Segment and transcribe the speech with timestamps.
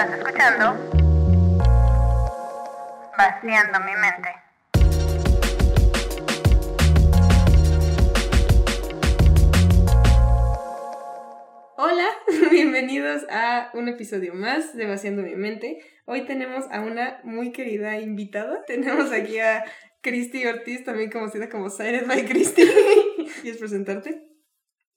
[0.00, 0.72] Estás escuchando
[3.18, 4.30] Vaciando mi mente.
[11.76, 12.08] Hola,
[12.50, 15.80] bienvenidos a un episodio más de Vaciando mi mente.
[16.06, 18.64] Hoy tenemos a una muy querida invitada.
[18.66, 19.64] Tenemos aquí a
[20.00, 22.62] Cristi Ortiz, también conocida como Sired by Cristi.
[23.42, 24.22] ¿Quieres presentarte?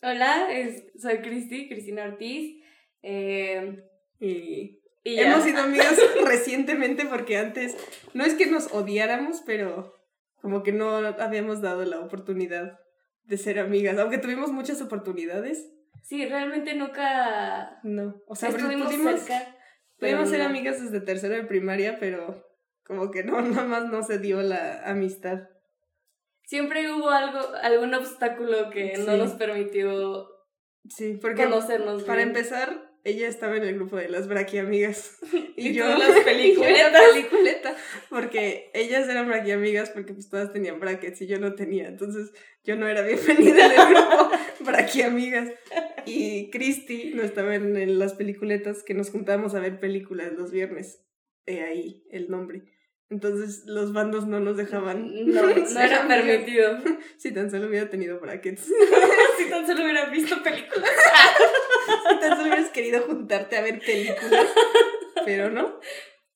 [0.02, 2.62] Hola, es- soy Cristi, Cristina Ortiz.
[3.02, 3.84] eh,
[4.20, 7.76] Y y hemos sido amigas recientemente porque antes
[8.14, 9.94] no es que nos odiáramos, pero
[10.42, 12.80] como que no habíamos dado la oportunidad
[13.24, 15.70] de ser amigas, aunque tuvimos muchas oportunidades.
[16.04, 19.56] Sí, realmente nunca No, o sea, estuvimos pudimos, cerca.
[19.98, 20.46] pudimos ser no.
[20.48, 22.44] amigas desde tercero de primaria, pero
[22.84, 25.40] como que no, nada más no se dio la amistad.
[26.46, 30.28] Siempre hubo algo, algún obstáculo que no nos permitió
[30.90, 32.30] Sí, porque conocernos para bien.
[32.30, 35.18] empezar, ella estaba en el grupo de las braquiamigas.
[35.56, 37.02] Y, Y yo tú las peliculetas.
[37.14, 37.76] peliculeta.
[38.10, 41.88] Porque ellas eran braquiamigas porque pues todas tenían brackets y yo no tenía.
[41.88, 42.32] Entonces
[42.64, 44.32] yo no era bienvenida en el grupo
[44.62, 45.52] braquiamigas.
[46.06, 50.52] Y Christy no estaba en, en las peliculetas que nos juntábamos a ver películas los
[50.52, 51.04] viernes.
[51.46, 52.64] De ahí el nombre.
[53.10, 55.28] Entonces los bandos no nos dejaban.
[55.28, 56.80] No, no era permitido.
[57.18, 58.64] Si tan solo hubiera tenido brackets.
[59.38, 60.90] si tan solo hubiera visto películas.
[62.10, 64.48] Si tan solo hubieras querido juntarte a ver películas.
[65.26, 65.80] Pero no,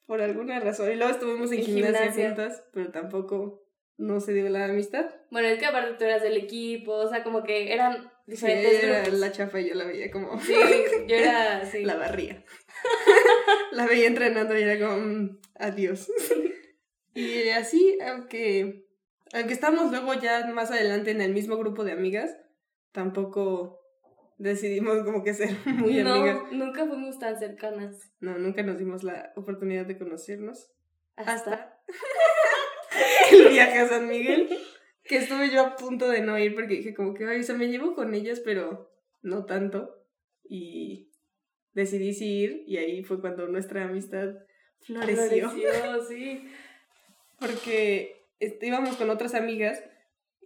[0.06, 0.92] por alguna razón.
[0.92, 2.28] Y luego estuvimos en En gimnasia, gimnasia.
[2.28, 3.64] juntas, pero tampoco
[3.98, 5.08] no se dio la amistad.
[5.32, 8.84] Bueno, es que aparte tú eras del equipo, o sea, como que eran Sí, diferentes
[8.84, 9.20] era grupos.
[9.20, 10.54] la chafa y yo la veía como Sí,
[11.08, 11.84] yo era así.
[11.86, 12.44] la barría.
[13.72, 16.08] la veía entrenando y era como mm, adiós.
[17.14, 18.86] y así, aunque,
[19.34, 22.36] aunque estamos luego ya más adelante en el mismo grupo de amigas,
[22.92, 23.77] tampoco
[24.38, 26.40] decidimos como que ser muy amigas.
[26.52, 28.12] no, nunca fuimos tan cercanas.
[28.20, 30.72] No, nunca nos dimos la oportunidad de conocernos.
[31.16, 31.34] Hasta.
[31.34, 31.80] Hasta
[33.32, 34.50] el viaje a San Miguel,
[35.04, 37.56] que estuve yo a punto de no ir porque dije como que, ay, o sea,
[37.56, 38.92] me llevo con ellas, pero
[39.22, 40.06] no tanto.
[40.44, 41.12] Y
[41.74, 44.36] decidí sí ir y ahí fue cuando nuestra amistad
[44.82, 45.50] floreció.
[45.50, 46.48] Floreció, sí.
[47.40, 49.84] Porque este, íbamos con otras amigas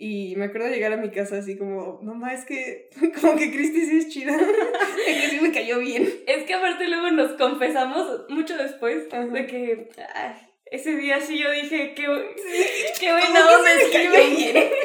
[0.04, 2.90] y me acuerdo de llegar a mi casa así como, mamá, es que
[3.22, 4.36] como que Cristi sí es chida,
[5.06, 6.12] que sí me cayó bien.
[6.26, 9.28] Es que aparte luego nos confesamos mucho después Ajá.
[9.28, 10.34] de que ay,
[10.66, 14.70] ese día sí yo dije que qué Como buena onda me es que cayó bien.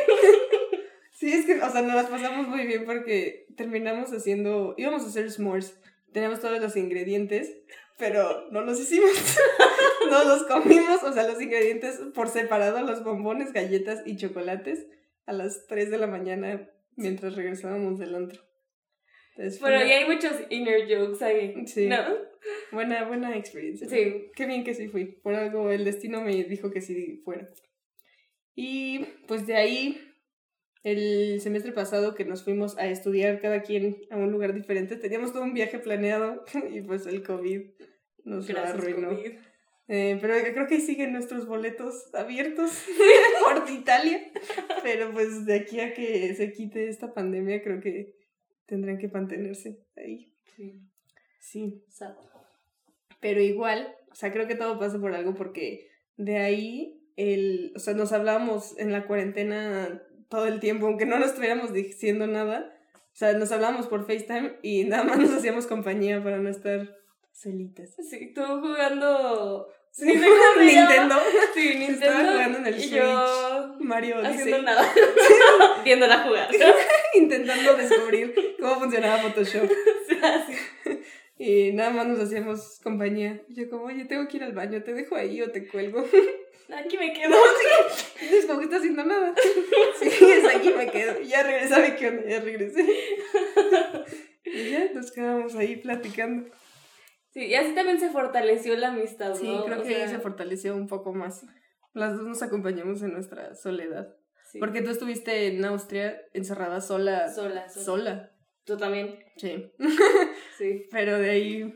[1.13, 5.07] Sí, es que, o sea, nos las pasamos muy bien porque terminamos haciendo, íbamos a
[5.07, 5.75] hacer s'mores,
[6.13, 7.57] teníamos todos los ingredientes,
[7.97, 9.13] pero no los hicimos,
[10.11, 14.87] no los comimos, o sea, los ingredientes por separado, los bombones, galletas y chocolates
[15.27, 18.41] a las 3 de la mañana mientras regresábamos del antro.
[19.37, 21.67] Entonces, una ya hay muchos inner jokes ahí.
[21.67, 21.89] Sí.
[21.89, 21.97] ¿No?
[22.73, 23.89] buena, buena experiencia.
[23.89, 24.31] Sí.
[24.35, 25.05] Qué bien que sí fui.
[25.05, 27.49] Por algo el destino me dijo que sí fuera.
[28.55, 30.01] Y pues de ahí,
[30.83, 35.33] el semestre pasado que nos fuimos a estudiar cada quien a un lugar diferente, teníamos
[35.33, 37.63] todo un viaje planeado y pues el COVID
[38.25, 39.11] nos lo arruinó.
[39.11, 39.33] COVID.
[39.89, 42.85] Eh, pero creo que siguen nuestros boletos abiertos
[43.45, 44.21] por Italia.
[44.83, 48.15] Pero pues de aquí a que se quite esta pandemia, creo que
[48.67, 50.33] tendrán que mantenerse ahí.
[50.57, 50.81] Sí.
[51.39, 51.85] Sí.
[53.21, 57.79] Pero igual, o sea, creo que todo pasa por algo porque de ahí, el, o
[57.79, 62.73] sea, nos hablábamos en la cuarentena todo el tiempo, aunque no nos estuviéramos diciendo nada.
[62.95, 66.97] O sea, nos hablábamos por FaceTime y nada más nos hacíamos compañía para no estar
[67.33, 67.95] solitas.
[68.11, 70.05] Sí, tú jugando Sí.
[70.61, 71.17] Nintendo.
[71.55, 72.91] sí, Estaba Nintendo jugando en el Switch.
[72.91, 74.35] yo Mario Odyssey.
[74.35, 74.95] haciendo nada.
[75.85, 76.49] Viéndola jugar.
[77.15, 79.71] Intentando descubrir cómo funcionaba Photoshop.
[81.39, 83.41] Y nada más nos hacíamos compañía.
[83.49, 86.05] Yo como, oye, tengo que ir al baño, ¿te dejo ahí o te cuelgo?
[86.75, 87.31] Aquí me quedo.
[87.31, 87.97] No, sí.
[88.21, 89.35] Entonces, como que está haciendo nada.
[89.99, 91.21] Sí, es aquí me quedo.
[91.23, 92.23] Ya regresaba, ¿qué onda?
[92.29, 92.85] Ya regresé.
[94.45, 96.51] Y ya nos quedábamos ahí platicando.
[97.37, 100.19] Sí, y así también se fortaleció la amistad, Sí, creo O que ahí sea, se
[100.21, 101.45] fortaleció un poco más.
[101.93, 104.09] Las dos nos acompañamos en nuestra soledad.
[104.51, 104.59] sí.
[104.59, 107.29] Porque tú estuviste en Austria encerrada sola.
[107.29, 107.85] Sola, sola.
[107.85, 108.33] Sola.
[108.65, 109.19] Tú también.
[109.37, 109.71] Sí.
[110.57, 110.87] Sí.
[110.91, 111.75] Pero de ahí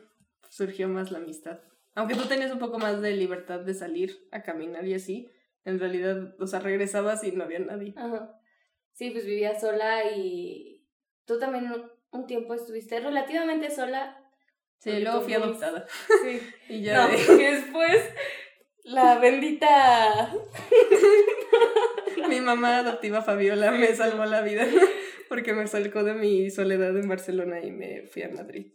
[0.48, 1.60] surgió más la amistad.
[1.94, 5.30] Aunque tú tenías un poco más de libertad de salir a caminar y así,
[5.66, 7.92] en realidad, o sea, regresabas y no había nadie.
[7.98, 8.40] Ajá.
[8.94, 10.86] Sí, pues vivía sola y
[11.26, 11.70] tú también
[12.10, 14.16] un tiempo estuviste relativamente sola.
[14.80, 15.86] Sí, luego fui adoptada.
[16.22, 16.40] Sí.
[16.68, 18.02] Y ya No, de- después
[18.82, 20.32] la bendita
[22.28, 24.66] mi mamá adoptiva Fabiola me salvó la vida
[25.28, 28.72] porque me sacó de mi soledad en Barcelona y me fui a Madrid.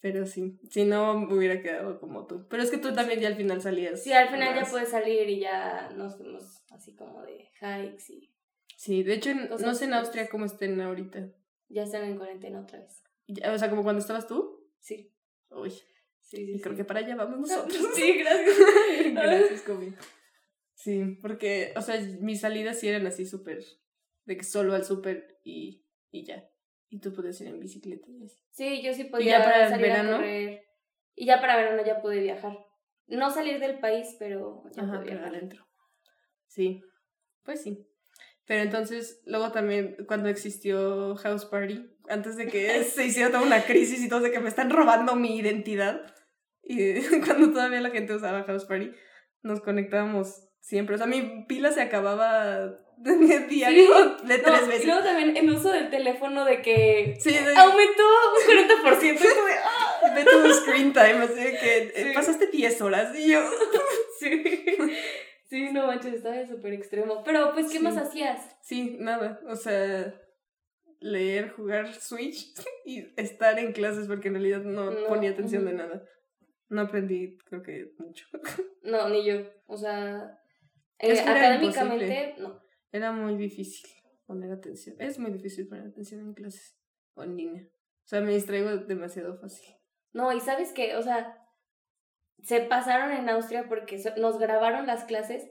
[0.00, 2.46] Pero sí, si no me hubiera quedado como tú.
[2.48, 4.02] Pero es que tú también ya al final salías.
[4.02, 8.32] Sí, al final ya puedes salir y ya nos fuimos así como de hikes y
[8.76, 9.94] Sí, de hecho, en- no sé en.
[9.94, 11.28] Austria cómo estén ahorita.
[11.68, 13.02] ya están en cuarentena otra vez.
[13.26, 14.64] Ya, O sea, como cuando estabas tú.
[14.78, 15.12] Sí,
[15.50, 15.82] Uy, sí,
[16.20, 16.52] sí.
[16.54, 16.78] y creo sí.
[16.78, 17.78] que para allá vamos nosotros.
[17.94, 18.56] Sí, gracias.
[19.14, 19.94] Gracias, COVID.
[20.74, 23.64] Sí, porque, o sea, mis salidas sí eran así súper.
[24.24, 26.48] De que solo al súper y, y ya.
[26.90, 28.28] Y tú podías ir en bicicleta y.
[28.50, 30.14] Sí, yo sí podía ya para el verano?
[30.14, 30.62] a correr.
[31.14, 32.56] Y ya para verano ya pude viajar.
[33.06, 35.34] No salir del país, pero ya Ajá, pude viajar.
[35.34, 35.66] adentro.
[36.46, 36.82] Sí,
[37.42, 37.86] pues sí.
[38.48, 43.62] Pero entonces, luego también, cuando existió House Party, antes de que se hiciera toda una
[43.64, 46.00] crisis y todo de que me están robando mi identidad,
[46.64, 46.94] y
[47.26, 48.90] cuando todavía la gente usaba House Party,
[49.42, 50.94] nos conectábamos siempre.
[50.94, 54.86] O sea, mi pila se acababa de diario de No, tres Y veces.
[54.86, 59.14] luego también el uso del teléfono de que Sí, de, aumentó un 40%.
[59.14, 60.14] y como de, ¡ah!
[60.16, 62.10] ve tu screen time, así de que eh, Sí.
[62.14, 63.40] pasaste 10 horas y yo...
[64.18, 64.42] Sí.
[65.48, 67.22] Sí, no manches, estaba súper extremo.
[67.24, 67.84] Pero, pues, ¿qué Sí.
[67.84, 68.56] más hacías?
[68.62, 69.40] Sí, nada.
[69.46, 70.14] O sea,
[71.00, 72.52] leer, jugar Switch
[72.84, 76.04] y estar en clases porque en realidad no, No, ponía atención de nada.
[76.68, 78.26] No aprendí, creo que mucho.
[78.82, 79.42] No, ni yo.
[79.66, 80.38] O sea,
[80.98, 82.58] Es eh, que académicamente, no.
[82.90, 83.90] Era muy difícil
[84.26, 84.96] poner atención.
[84.98, 86.78] Es muy difícil poner atención en clases
[87.14, 87.62] o en línea.
[87.64, 89.66] O sea, me distraigo demasiado fácil.
[90.14, 91.36] No, y sabes qué, o sea,
[92.42, 95.50] se pasaron en Austria porque so- nos grabaron las clases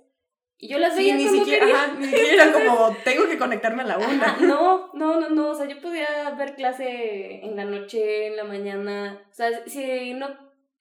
[0.59, 1.75] y yo las Sí, veía ni siquiera, quería.
[1.83, 4.25] ajá, ni siquiera era como, tengo que conectarme a la una.
[4.25, 6.07] Ajá, no, no, no, no, o sea, yo podía
[6.37, 10.29] ver clase en la noche, en la mañana, o sea, si no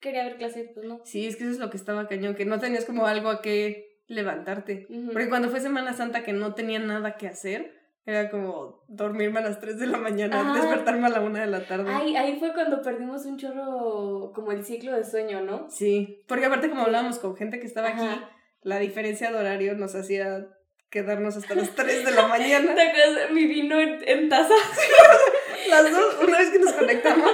[0.01, 1.01] quería ver clase, pues no.
[1.05, 3.43] Sí, es que eso es lo que estaba cañón, que no tenías como algo a
[3.43, 4.87] que levantarte.
[5.13, 7.76] Porque cuando fue Semana Santa que no tenía nada que hacer,
[8.07, 10.55] era como dormirme a las 3 de la mañana, Ajá.
[10.55, 11.93] despertarme a la 1 de la tarde.
[11.93, 15.67] Ahí, ahí fue cuando perdimos un chorro como el ciclo de sueño, ¿no?
[15.71, 18.31] Sí, porque aparte como hablábamos con gente que estaba aquí, Ajá.
[18.63, 20.47] la diferencia de horario nos hacía
[20.89, 22.75] quedarnos hasta las 3 de la mañana.
[22.77, 23.31] ¿Te acuerdas?
[23.33, 24.55] Mi vino en, en taza.
[25.69, 27.29] Las dos, una vez que nos conectamos,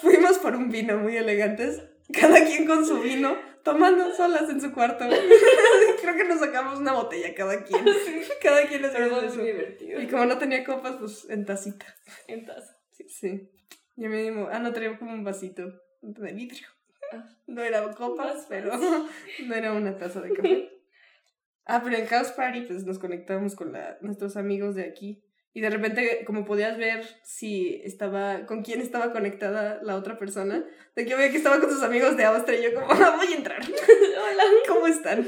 [0.00, 1.82] fuimos por un vino muy elegantes,
[2.18, 5.04] cada quien con su vino, tomando solas en su cuarto.
[6.04, 7.84] Creo que nos sacamos una botella cada quien.
[8.42, 9.36] Cada quien Pero eso.
[9.36, 10.00] muy divertido.
[10.00, 11.86] Y como no tenía copas, pues en tacita.
[12.28, 12.76] En taza.
[12.92, 13.04] Sí.
[13.08, 13.50] sí.
[13.96, 15.62] Y a mí mismo, ah, no traía como un vasito
[16.02, 16.66] de vidrio.
[17.12, 17.26] Ah.
[17.46, 18.72] No era copas, pero
[19.46, 20.70] no era una taza de café.
[21.66, 25.24] Ah, pero en House Party, pues nos conectamos con la, nuestros amigos de aquí.
[25.54, 30.62] Y de repente, como podías ver si estaba, con quién estaba conectada la otra persona,
[30.94, 33.14] de que yo veía que estaba con sus amigos de Austria, y yo como, "Ah,
[33.16, 33.62] voy a entrar.
[33.62, 34.44] Hola.
[34.68, 35.26] ¿Cómo están?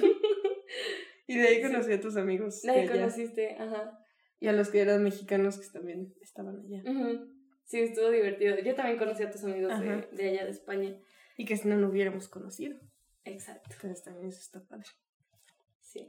[1.27, 1.63] Y de ahí Sí.
[1.63, 2.63] conocí a tus amigos.
[2.63, 2.93] de allá.
[2.93, 3.99] conociste, ajá.
[4.39, 6.83] Y a los que eran mexicanos que también estaban allá.
[6.91, 7.33] Ujú.
[7.65, 8.57] Sí, estuvo divertido.
[8.59, 10.97] Yo también conocí a tus amigos de, de allá de España.
[11.37, 12.79] Y que si no, no hubiéramos conocido.
[13.25, 13.71] Exacto.
[13.73, 14.87] Entonces también eso está padre.
[15.81, 16.07] Sí.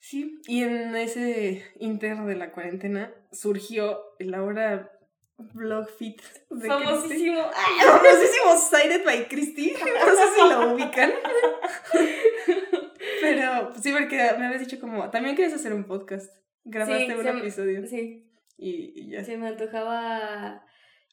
[0.00, 4.92] Sí, y en ese inter de la cuarentena surgió el ahora
[5.38, 6.68] blog fit de Christy.
[6.68, 7.42] Famosísimo.
[7.42, 9.72] Famosísimo Cited by Christy.
[9.72, 11.12] No sé si lo ubican.
[13.68, 16.34] Pero sí, porque me habías dicho como, también quieres hacer un podcast.
[16.64, 19.24] Grabaste Sí, un se episodio Sí, y, y ya.
[19.24, 20.64] se me antojaba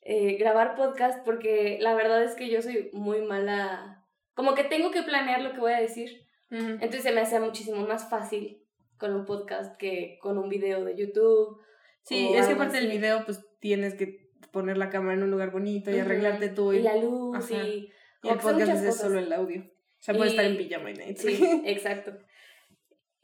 [0.01, 4.05] eh, grabar podcast porque la verdad es que yo soy muy mala.
[4.33, 6.09] Como que tengo que planear lo que voy a decir.
[6.49, 8.61] Entonces se me hacía muchísimo más fácil
[8.97, 11.59] con un podcast que con un video de YouTube.
[12.03, 15.51] Sí, es que aparte del video, pues tienes que poner la cámara en un lugar
[15.51, 16.03] bonito y Ujú.
[16.03, 16.71] arreglarte tú.
[16.71, 17.63] Y la luz Ajá.
[17.63, 17.91] y...
[18.23, 19.01] El podcast es cosas.
[19.01, 19.63] solo el audio.
[20.05, 21.17] O sea, puede Y- estar en pijama y night.
[21.17, 22.11] Sí, exacto.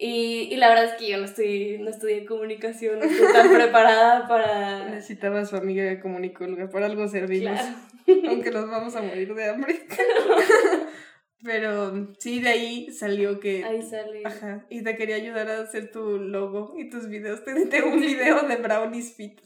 [0.04, 3.54] Y, y la verdad es que yo no estoy, no estudié comunicación, no estoy tan
[3.54, 4.90] preparada para...
[4.90, 7.78] Necesitaba a su amiga comunicóloga, por algo servimos, Claro.
[8.30, 9.80] aunque nos vamos a morir de hambre.
[11.44, 13.64] Pero sí, de ahí salió que...
[13.64, 14.22] Ahí sale.
[14.26, 17.44] Ajá, y te quería ayudar a hacer tu logo y tus videos.
[17.44, 19.40] Te tengo un video de Brownies Fit.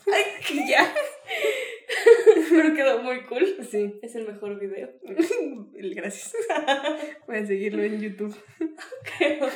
[0.54, 0.94] Y ya.
[2.56, 3.46] Pero quedó muy cool.
[3.70, 4.90] Sí, Es el mejor video.
[5.96, 6.34] gracias.
[7.28, 8.36] Voy a seguirlo en YouTube.
[9.18, 9.48] creo.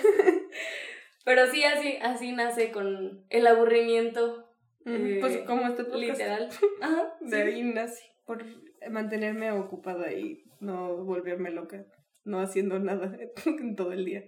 [1.25, 4.45] Pero sí, así, así nace con el aburrimiento.
[4.85, 6.01] Eh, Pues como este podcast.
[6.19, 6.49] Literal.
[6.81, 7.13] Ajá.
[7.21, 8.43] De ahí nace, por
[8.89, 11.85] mantenerme ocupada y no volverme loca,
[12.23, 14.23] no haciendo nada en todo el día.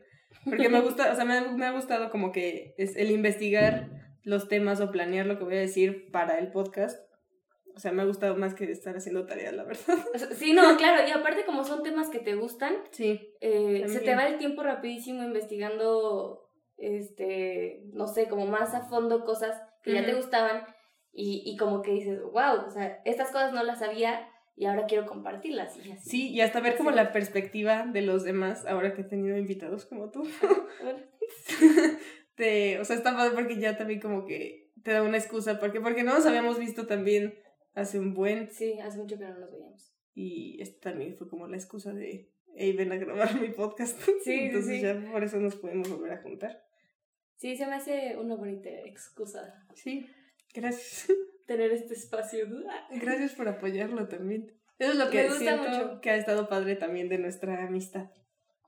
[0.45, 3.89] Porque me gusta, o sea, me, me ha gustado como que es el investigar
[4.23, 6.99] los temas o planear lo que voy a decir para el podcast.
[7.75, 9.97] O sea, me ha gustado más que estar haciendo tarea, la verdad.
[10.35, 11.07] Sí, no, claro.
[11.07, 14.63] Y aparte, como son temas que te gustan, Sí, eh, se te va el tiempo
[14.63, 20.63] rapidísimo investigando, este, no sé, como más a fondo cosas que ya te gustaban
[21.13, 24.85] y, y como que dices, wow, o sea, estas cosas no las sabía y ahora
[24.85, 25.75] quiero compartirlas.
[25.77, 26.09] Y así.
[26.09, 26.95] Sí, y hasta ver como Sí.
[26.95, 30.23] la perspectiva de los demás, ahora que he tenido invitados como tú.
[32.35, 35.79] Te, o sea, está padre porque ya también como que te da una excusa, porque,
[35.81, 37.37] porque no nos habíamos visto también
[37.73, 39.93] hace un buen, sí, hace mucho que no nos veíamos.
[40.13, 43.99] y este también fue como la excusa de, hey, ven a grabar mi podcast.
[44.23, 44.81] Sí, Entonces sí.
[44.81, 46.63] ya por eso nos podemos volver a juntar.
[47.37, 50.05] Sí, se me hace una bonita excusa Sí,
[50.53, 51.07] gracias.
[51.47, 52.45] tener este espacio.
[52.91, 54.51] Gracias por apoyarlo también.
[54.77, 56.01] Eso es lo que Me gusta siento mucho.
[56.01, 58.09] que ha estado padre también de nuestra amistad.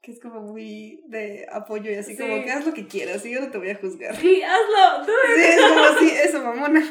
[0.02, 2.44] Que es como muy de apoyo y así como Sí.
[2.44, 4.16] que haz lo que quieras y yo no te voy a juzgar.
[4.18, 5.06] Sí, hazlo.
[5.06, 5.12] tú.
[5.36, 6.82] Sí, es como así, eso, mamona.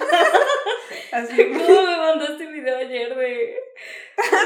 [1.13, 3.57] Así ¿Cómo me mandaste video ayer de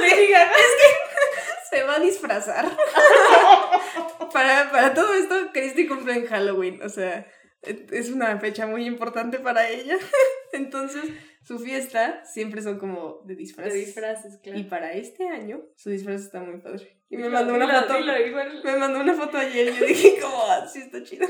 [0.00, 0.52] Lady Gaga?
[1.70, 2.66] se va a disfrazar.
[4.32, 6.82] para, para todo esto, Christy cumple en Halloween.
[6.82, 7.26] O sea,
[7.62, 9.96] es una fecha muy importante para ella.
[10.52, 11.04] Entonces,
[11.42, 13.74] su fiesta siempre son como de De disfraces.
[13.74, 14.58] disfraces, claro.
[14.58, 16.96] Y para este año, su disfraz está muy padre.
[17.08, 17.98] Y me mandó una foto.
[18.00, 18.60] igual.
[18.64, 21.26] Me mandó una foto ayer y yo dije, como, ah, sí está chido.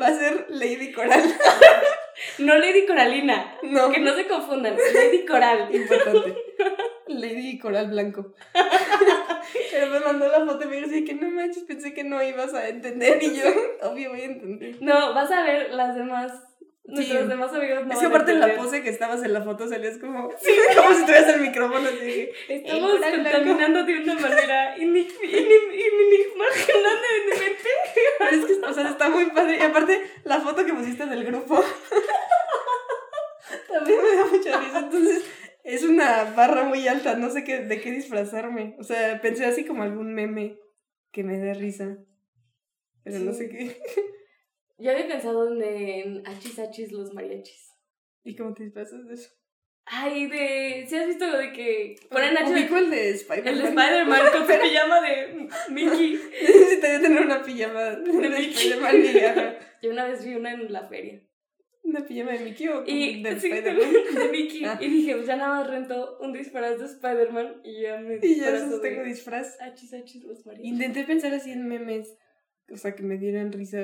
[0.00, 1.22] Va a ser Lady Coral.
[2.38, 3.58] No Lady Coralina.
[3.62, 4.74] No, Que no se confundan.
[4.94, 5.68] Lady Coral.
[5.74, 6.34] importante.
[7.08, 8.32] Lady Coral Blanco.
[9.70, 12.54] Pero me mandó la foto y me dijo que no manches, pensé que no ibas
[12.54, 13.22] a entender.
[13.22, 13.44] Y yo,
[13.82, 14.76] obvio, voy a entender.
[14.80, 16.32] No, vas a ver las demás.
[16.88, 19.66] Nuestros demás amigos no es que aparte en la pose que estabas en la foto
[19.68, 20.28] salías como,
[20.76, 21.96] como si tuvieras el micrófono así.
[22.06, 27.68] dije, Estamos contaminando de una manera ini- ini- inimaginable mi mente.
[28.20, 29.56] Pero es que, o sea, está muy padre.
[29.58, 31.60] Y aparte, la foto que pusiste del grupo
[33.68, 34.78] también me da mucha risa.
[34.78, 35.24] Entonces,
[35.66, 37.16] es una barra muy alta.
[37.16, 38.76] No sé qué, de qué disfrazarme.
[38.78, 40.58] O sea, pensé así como algún meme
[41.12, 41.98] que me dé risa.
[43.02, 43.38] Pero no Sí.
[43.38, 43.76] sé qué.
[44.78, 47.70] Yo había pensado en, en Achis Achis los mariachis.
[48.24, 49.30] ¿Y cómo te disfrazas de eso?
[49.86, 50.84] Ay, de.
[50.88, 53.54] ¿Sí has visto de que ponen Achis Ubico el de Spider-Man.
[53.54, 56.20] El de Spider-Man con su pijama de Mickey.
[56.42, 58.72] Necesitaría tener una pijama de, Mickey.
[58.72, 59.84] Spider-Man y.
[59.86, 61.22] Yo una vez vi una en la feria.
[61.86, 63.92] ¿Una pijama de Mickey o Y de sí, de, Spider-Man?
[64.16, 64.64] de Mickey.
[64.64, 64.78] Ah.
[64.82, 68.36] Y dije, pues ya nada más rento un disfraz de Spider-Man y ya me Y
[68.40, 69.56] ya tengo de disfraz.
[69.60, 70.44] Achis Achis los.
[70.60, 72.16] Intenté pensar así en memes,
[72.70, 73.78] o sea, que me dieran risa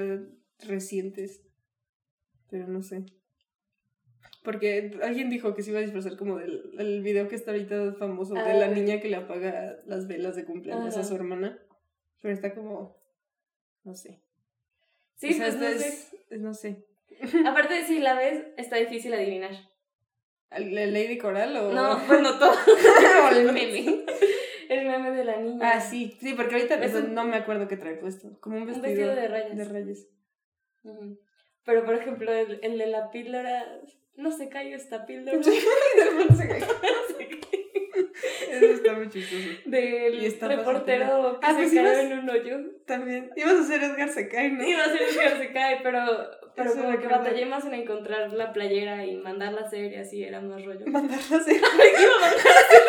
[0.59, 1.43] recientes,
[2.51, 3.05] pero no sé.
[4.43, 7.95] Porque alguien dijo que se iba a disfrazar como del el video que está ahorita
[7.95, 11.15] famoso, de Ah, la de- niña que le apaga las velas de cumpleaños a su
[11.15, 11.61] hermana.
[12.21, 13.01] Pero está como,
[13.85, 14.21] no sé.
[15.15, 15.89] Sí, O sea, pues no sé.
[15.89, 16.85] es- no sé.
[17.47, 19.52] Aparte, si la ves, está difícil adivinar.
[20.50, 21.73] ¿La Lady Coral o...?
[21.73, 22.52] No, bueno, todo.
[23.25, 24.05] o el meme.
[24.69, 25.71] El meme de la niña.
[25.75, 28.38] Ah, sí, sí, porque ahorita Es o sea, un- no me acuerdo qué trae puesto.
[28.41, 29.57] Como un Un vestido, vestido de rayas.
[29.57, 30.07] De rayas.
[30.85, 31.19] Ujú.
[31.64, 33.64] Pero, por ejemplo, el, el de la píldora.
[34.17, 35.38] No se cayó esta píldora.
[35.38, 36.59] Repente se cae.
[38.50, 39.49] Eso está muy chistoso.
[39.64, 42.59] Del Y está reportero que Ah, se pues cayó ibas- en un hoyo.
[42.87, 43.31] También.
[43.37, 44.64] Ibas a ser Edgar Secay, ¿no?
[44.67, 46.00] Iba a ser que se cae, pero,
[46.55, 50.23] pero como que batallé más en encontrar la playera y mandarla a hacer y así
[50.25, 50.87] era más rollo.
[50.87, 51.57] Mandarla a hacer.
[51.57, 52.83] Iba a mandar a hacer.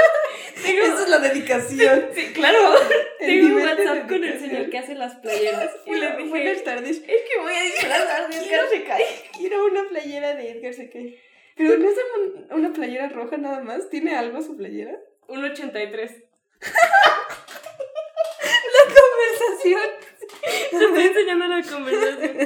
[0.63, 2.05] Tengo- Esa es la dedicación.
[2.13, 2.59] Sí, claro.
[3.19, 5.71] El Tengo un WhatsApp con el señor que hace las playeras.
[5.85, 6.97] Y le dije, Buenas tardes.
[6.97, 9.03] es que voy a disfrazar de Edgar Secay.
[9.37, 11.17] Quiero una playera de Edgar Secay.
[11.55, 13.89] Pero no es un- una playera roja nada más.
[13.89, 14.97] ¿Tiene algo su playera?
[15.27, 16.11] Un 83.
[18.73, 19.89] Conversación.
[20.71, 22.37] Te estoy enseñando la conversación.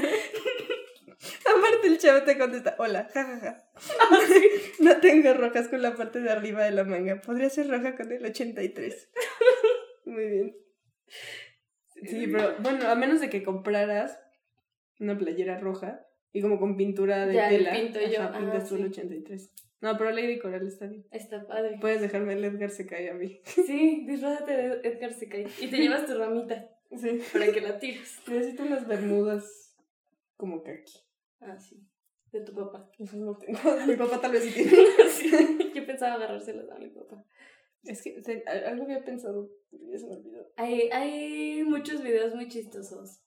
[1.77, 3.63] Aparte el chavo te contesta, hola, jajaja.
[4.79, 7.19] No tengo rojas con la parte de arriba de la manga.
[7.21, 9.09] Podría ser roja con el 83.
[10.05, 10.57] Muy bien.
[12.03, 14.19] Sí, pero bueno, a menos de que compraras
[14.99, 17.71] una playera roja y como con pintura de Ya, tela.
[17.71, 18.21] pinto yo.
[18.21, 19.01] ajá, pintas Ah, tú el sí.
[19.01, 19.51] 83.
[19.81, 21.05] No, pero Lady Coral está bien.
[21.11, 21.77] Está padre.
[21.81, 23.41] Puedes dejarme el Edgar se cae a mí.
[23.45, 25.45] Sí, disfrázate de Edgar Secay.
[25.59, 27.19] Y te llevas tu ramita Sí.
[27.33, 28.19] para que la tires.
[28.27, 29.75] Necesito unas bermudas
[30.35, 30.93] como kaki.
[31.41, 31.81] Ah, sí.
[32.31, 32.89] De tu papá.
[32.99, 33.59] Eso no tengo.
[33.87, 34.71] Mi papá tal vez sí tiene.
[35.09, 35.71] Sí.
[35.73, 37.23] Yo pensaba agarrárselas a mi papá.
[37.83, 40.51] Es que algo había pensado, pero ya se me olvidó.
[40.57, 43.23] Hay, hay muchos videos muy chistosos.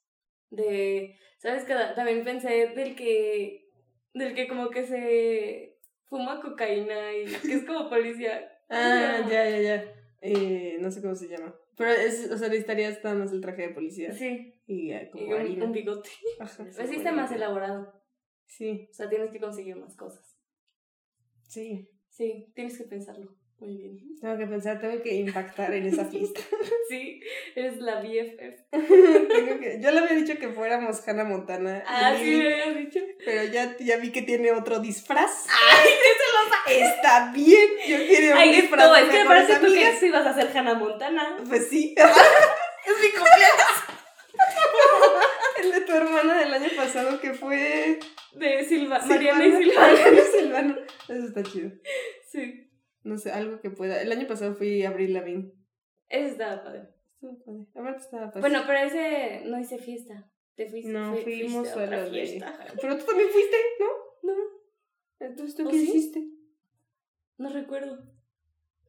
[0.50, 1.16] De.
[1.38, 1.74] ¿Sabes qué?
[1.96, 3.70] También pensé del que.
[4.12, 8.46] Del que como que se fuma cocaína y que es como policía.
[8.72, 9.84] Ah, ya, ya, ya.
[10.20, 11.52] Eh, no sé cómo se llama.
[11.76, 14.12] Pero es, o sea, necesitarías nada más el traje de policía.
[14.12, 14.54] Sí.
[14.68, 16.08] Y eh, como Y un, bigote.
[16.38, 17.99] Ajá, Pues sí está más elaborado.
[18.50, 20.36] Sí, O sea, tienes que conseguir más cosas.
[21.48, 21.88] sí.
[22.10, 23.32] Sí, tienes que pensarlo.
[23.60, 23.98] Muy bien.
[24.20, 26.40] Tengo que pensar, tengo que impactar en esa fiesta.
[26.88, 27.20] Sí,
[27.54, 28.62] eres la BFF.
[28.72, 31.84] Tengo que, yo le había dicho que fuéramos Hannah Montana.
[31.86, 32.98] Ah, sí, me habías dicho.
[33.24, 35.46] Pero ya, ya vi que tiene otro disfraz.
[35.48, 36.90] Ay, qué celosa.
[36.96, 37.70] Está bien.
[37.86, 40.34] Yo quiero un Ay, disfraz no, es que me parece tú que sí ibas a
[40.34, 41.36] ser Hannah Montana.
[41.48, 41.94] Pues sí.
[41.96, 43.69] es mi cumpleaños.
[45.90, 47.98] Tu hermana del año pasado que fue.
[48.34, 49.14] De Silva, Silvana.
[49.38, 49.92] Mariana y Silvana.
[49.92, 50.78] Mariana y Silvana.
[51.08, 51.70] Eso está chido.
[52.30, 52.70] Sí,
[53.02, 54.00] No sé, algo que pueda.
[54.00, 55.52] El año pasado fui a Abril Lavigne.
[56.08, 56.88] eso estaba padre.
[57.14, 57.66] Estuvo padre.
[57.74, 58.40] Aparte estaba padre.
[58.40, 60.30] Bueno, pero ese no hice fiesta.
[60.54, 62.10] Te fuiste, no, fui- fuimos fuiste a otra la de.
[62.10, 62.66] fiesta.
[62.80, 63.86] Pero tú también fuiste, ¿no?
[64.32, 64.34] No,
[65.20, 65.88] Entonces, ¿tú ¿O qué sí?
[65.88, 66.24] hiciste?
[67.38, 67.98] no recuerdo.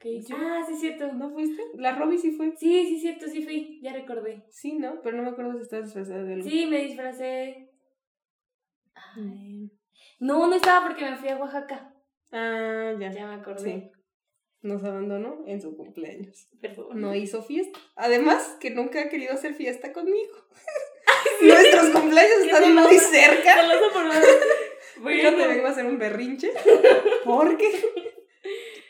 [0.01, 0.19] ¿Qué.
[0.33, 1.13] Ah, sí, cierto.
[1.13, 1.61] ¿No fuiste?
[1.75, 2.53] La Robbie sí fue.
[2.57, 3.79] Sí, sí, cierto, sí fui.
[3.83, 4.43] Ya recordé.
[4.49, 4.99] Sí, ¿no?
[5.03, 6.49] Pero no me acuerdo si estabas disfrazada de algo.
[6.49, 7.69] Sí, me disfracé.
[9.15, 9.71] Ay.
[10.19, 11.93] No, no estaba porque me fui a Oaxaca.
[12.31, 13.11] Ah, ya.
[13.11, 13.63] Ya me acordé.
[13.63, 13.91] Sí.
[14.63, 16.47] Nos abandonó en su cumpleaños.
[16.61, 16.99] Perdón.
[17.01, 17.79] No hizo fiesta.
[17.95, 20.33] Además, que nunca ha querido hacer fiesta conmigo.
[21.41, 23.55] Nuestros cumpleaños Qué están muy cerca.
[23.93, 24.21] Por nada.
[24.95, 25.47] Yo te Bueno.
[25.47, 26.51] vengo a hacer un berrinche.
[27.25, 27.71] Porque.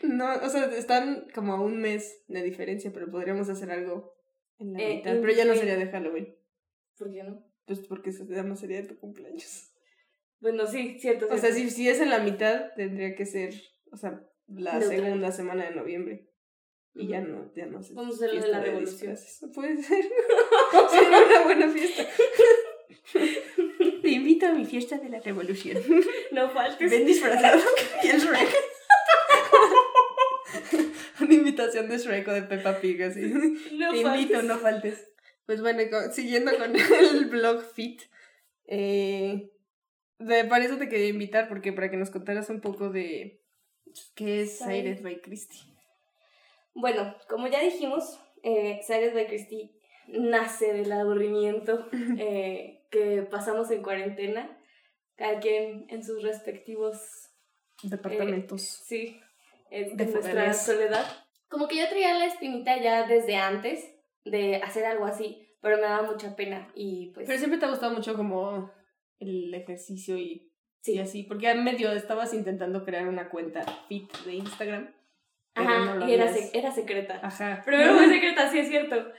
[0.03, 4.13] No, o sea, están como a un mes de diferencia, pero podríamos hacer algo
[4.57, 5.11] en la Eh, mitad.
[5.21, 6.35] Pero ya no sería de Halloween.
[6.97, 7.43] ¿Por qué no?
[7.65, 9.71] Pues porque se ya no sería de tu cumpleaños.
[10.39, 11.25] Bueno, sí, cierto.
[11.27, 11.57] O sea, cierto.
[11.57, 13.53] si, si es en la mitad, tendría que ser,
[13.91, 14.89] o sea, la Neutral.
[15.03, 16.27] segunda semana de noviembre.
[16.93, 17.29] Y ya Ujú.
[17.29, 17.93] no, ya no sé.
[17.93, 19.15] Vamos a hacer de la revolución.
[19.55, 20.03] Puede ser.
[20.91, 22.05] Sería una buena fiesta.
[24.01, 25.77] Te invito a mi fiesta de la revolución.
[26.31, 26.89] No faltes.
[26.89, 27.61] Ven disfrazado
[28.03, 28.49] y el Shrek.
[31.63, 33.21] Una invitación de Shrek o de Peppa Pig, así.
[33.73, 35.11] No Te invito, no faltes.
[35.45, 36.73] Pues bueno, siguiendo con
[37.15, 38.01] el blog Fit,
[38.67, 39.51] eh,
[40.19, 43.41] de, para eso te quería invitar, porque para que nos contaras un poco de
[44.15, 45.01] qué es Sired.
[45.01, 45.61] By Christie.
[46.73, 49.71] Bueno, como ya dijimos, eh, by Christie
[50.07, 51.87] nace del aburrimiento
[52.17, 54.57] eh, que pasamos en cuarentena,
[55.15, 57.29] cada quien en sus respectivos,
[57.83, 58.61] Departamentos.
[58.61, 59.19] sí,
[59.69, 61.05] en De nuestra soledad.
[61.51, 63.93] Como que yo traía la espinita ya desde antes
[64.25, 67.69] de hacer algo así, pero me daba mucha pena y pues Pero siempre te ha
[67.69, 68.71] gustado mucho como
[69.19, 74.33] el ejercicio y, sí, y así, porque medio estabas intentando crear una cuenta Fit de
[74.35, 74.93] Instagram.
[75.53, 77.19] pero ajá, no y era, sec- era secreta.
[77.21, 77.61] Ajá.
[77.65, 79.11] Primero fue secreta, sí es cierto.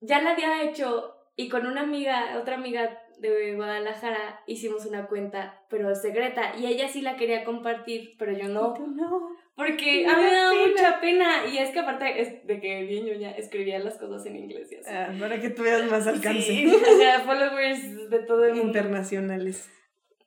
[0.00, 5.62] Ya la había hecho y con una amiga, otra amiga de Guadalajara, hicimos una cuenta,
[5.70, 6.54] pero secreta.
[6.58, 8.74] Y ella sí la quería compartir, pero yo no.
[8.94, 9.28] No.
[9.56, 11.46] Porque a mí me da mucha pena.
[11.50, 14.76] Y es que aparte es de que bien ñoña escribía las cosas en inglés y
[14.76, 14.90] así.
[14.92, 16.42] Ah, para que tuvieras más alcance.
[16.42, 18.66] Sí, o sea, followers de todo el mundo.
[18.66, 19.70] Internacionales.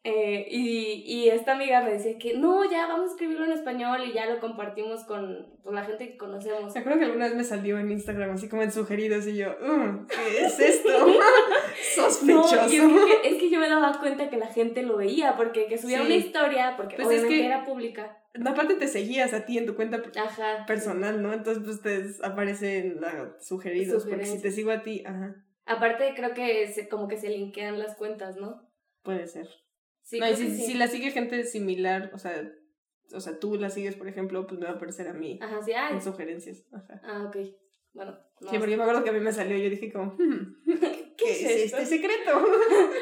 [0.06, 4.02] Eh, y, y esta amiga me decía que no, ya vamos a escribirlo en español
[4.08, 6.74] y ya lo compartimos con, con la gente que conocemos.
[6.74, 9.50] Me acuerdo que alguna vez me salió en Instagram así como en sugeridos y yo,
[9.62, 10.90] "Uh, ¿qué es esto?
[11.96, 12.88] Sospechoso.
[12.88, 16.00] No, es que, yo me daba cuenta que la gente lo veía, porque que subía
[16.00, 16.06] Sí.
[16.06, 18.18] una historia, porque Pues es obviamente que- era pública.
[18.36, 20.66] No, aparte te seguías a ti en tu cuenta Ajá.
[20.68, 21.34] personal, ¿no?
[21.34, 26.14] Entonces pues te aparece en la sugeridos, porque si te sigo a ti, ajá, Aparte
[26.16, 28.68] creo que se, como que se linkean las cuentas, ¿no?
[29.04, 29.48] puede ser.
[30.02, 30.66] Sí, no, y si, sí.
[30.66, 32.52] si la sigue gente similar, o sea,
[33.14, 35.62] o sea, tú la sigues, por ejemplo, pues me va a aparecer a mí Ajá,
[35.64, 36.64] sí, ah, en sugerencias.
[36.72, 37.02] Ajá.
[37.04, 37.38] ah, ok.
[37.94, 38.18] Bueno.
[38.42, 38.50] no.
[38.50, 40.56] Sí, porque yo me acuerdo que a mí me salió yo dije como, "Hmm,
[41.18, 41.78] ¿qué, es, es esto?
[41.78, 42.46] este secreto?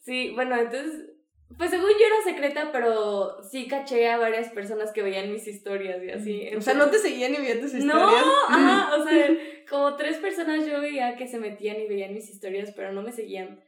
[0.00, 1.13] Sí, bueno, entonces,
[1.58, 6.02] pues según yo era secreta, pero sí caché a varias personas que veían mis historias
[6.02, 6.48] y así.
[6.56, 8.24] o sea, no te seguían ni veían tus No, historias.
[8.48, 9.28] ajá, o sea,
[9.68, 13.12] como tres personas yo veía que se metían y veían mis historias, pero no me
[13.12, 13.62] seguían.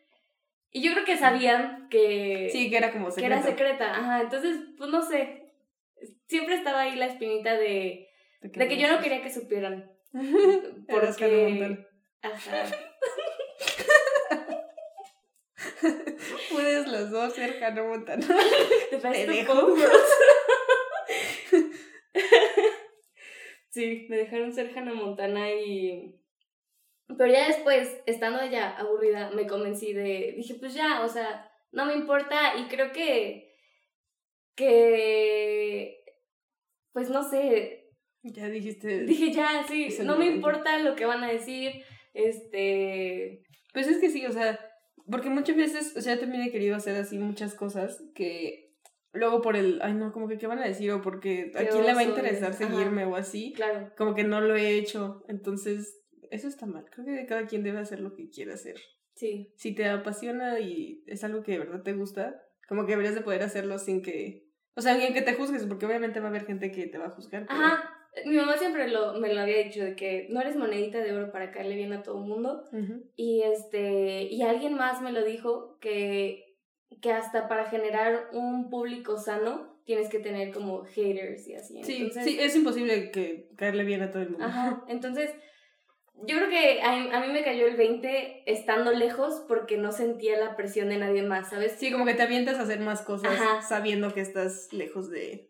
[0.70, 3.34] Y yo creo que sabían que, Sí, que era como que secreto.
[3.34, 5.52] era secreta, ajá, entonces, pues no sé,
[6.28, 8.08] siempre estaba ahí la espinita de,
[8.42, 9.90] de que yo no quería que supieran.
[10.88, 11.86] Porque,
[12.22, 12.64] ajá,
[16.52, 18.26] Puedes los dos ser Hannah Montana.
[18.90, 19.74] te Te dejo.
[23.70, 26.18] Sí, me dejaron ser Hannah Montana y...
[27.08, 30.32] Pero ya después, estando ya aburrida, me convencí de...
[30.34, 33.54] Dije, pues ya, o sea, no me importa y creo que...
[34.56, 36.02] Que...
[36.94, 37.90] Pues no sé,
[38.22, 39.00] Ya dijiste.
[39.00, 41.84] dije ya, sí, no me importa lo que van a decir,
[42.14, 43.44] este...
[43.74, 44.58] Pues es que sí, o sea,
[45.10, 48.74] porque muchas veces, o sea, yo también he querido hacer así muchas cosas que
[49.12, 51.84] luego por el, ay no, como que qué van a decir o porque a quién
[51.86, 56.02] le va a interesar seguirme o así, Claro, como que no lo he hecho, entonces
[56.30, 58.76] eso está mal, creo que cada quien debe hacer lo que quiera hacer.
[59.14, 63.14] sí, Si te apasiona y es algo que de verdad te gusta, como que deberías
[63.14, 66.28] de poder hacerlo sin que, o sea, sin que te juzgues, porque obviamente va a
[66.30, 67.46] haber gente que te va a juzgar.
[67.46, 70.98] pero- Ajá, Mi mamá siempre lo, me lo había dicho, de que no eres monedita
[71.00, 72.64] de oro para caerle bien a todo el mundo.
[73.14, 76.56] Y este, y alguien más me lo dijo que,
[77.02, 81.84] que hasta para generar un público sano tienes que tener como haters y así.
[81.84, 84.46] Sí, Entonces, sí, es imposible que caerle bien a todo el mundo.
[84.46, 85.30] Ajá, entonces
[86.24, 90.38] yo creo que a, a mí me cayó el 20 estando lejos porque no sentía
[90.38, 91.72] la presión de nadie más, ¿sabes?
[91.78, 93.62] Sí, como que te avientas a hacer más cosas Ajá.
[93.62, 95.46] sabiendo que estás lejos de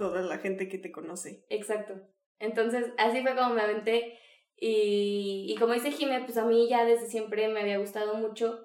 [0.00, 1.44] toda la gente que te conoce.
[1.50, 1.92] Exacto.
[2.38, 4.18] Entonces, así fue como me aventé.
[4.56, 8.64] Y, y como dice Jime, pues a mí ya desde siempre me había gustado mucho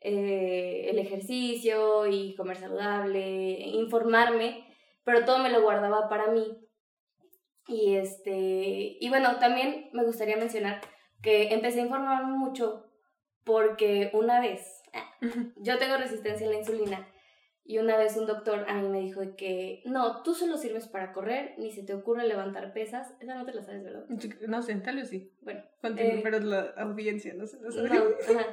[0.00, 4.66] eh, el ejercicio y comer saludable, informarme,
[5.04, 6.58] pero todo me lo guardaba para mí.
[7.68, 10.80] Y este, y bueno, también me gustaría mencionar
[11.22, 12.84] que empecé a informarme mucho
[13.44, 15.08] porque una vez, ah,
[15.56, 17.13] yo tengo resistencia a la insulina
[17.66, 20.86] y una vez un doctor a mí me dijo de que no, tú solo sirves
[20.86, 23.14] para correr, ni se te ocurre levantar pesas.
[23.20, 24.04] Esa no te la sabes, ¿verdad?
[24.46, 25.32] No sé, tal vez sí.
[25.40, 25.62] Bueno,
[25.96, 27.88] Eh, pero la audiencia no se lo sabe.
[27.88, 27.94] no,
[28.38, 28.46] ajá.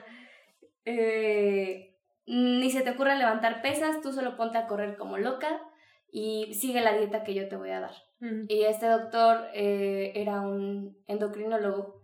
[0.86, 5.62] Eh, ni se te ocurre levantar pesas, tú solo ponte a correr como loca
[6.12, 7.94] y sigue la dieta que yo te voy a dar.
[8.22, 8.46] Ujú.
[8.48, 12.02] Y este doctor eh, era un endocrinólogo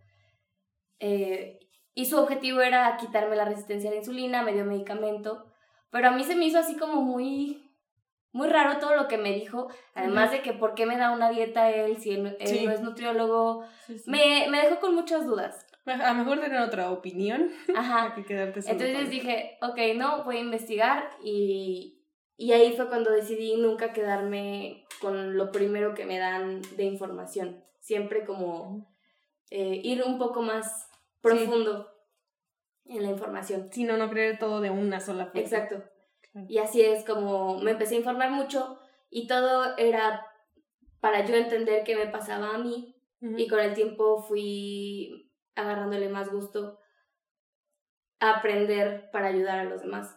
[1.00, 1.60] eh,
[1.94, 5.47] y su objetivo era quitarme la resistencia a la insulina, me dio medicamento,
[5.98, 7.72] pero a mí se me hizo así como muy,
[8.32, 11.32] muy raro todo lo que me dijo, además de que por qué me da una
[11.32, 12.66] dieta él si él, él Sí.
[12.66, 14.10] no es nutriólogo, Sí, sí.
[14.10, 15.66] me, me dejó con muchas dudas.
[15.88, 18.14] A lo mejor tener otra opinión Ajá.
[18.16, 22.04] que quedarte solo Entonces con- dije, ok, no, voy a investigar y,
[22.38, 27.64] y ahí fue cuando decidí nunca quedarme con lo primero que me dan de información.
[27.80, 28.94] Siempre como
[29.50, 30.90] eh, ir un poco más
[31.22, 31.90] profundo
[32.90, 33.70] en la información.
[33.72, 35.42] Sí, no, no creer todo de una sola fuente.
[35.42, 35.84] Exacto.
[36.32, 36.48] Claro.
[36.50, 40.26] Y así es como me empecé a informar mucho y todo era
[41.00, 46.32] para yo entender qué me pasaba a mí y con el tiempo fui agarrándole más
[46.32, 46.80] gusto
[48.20, 50.16] a aprender para ayudar a los demás.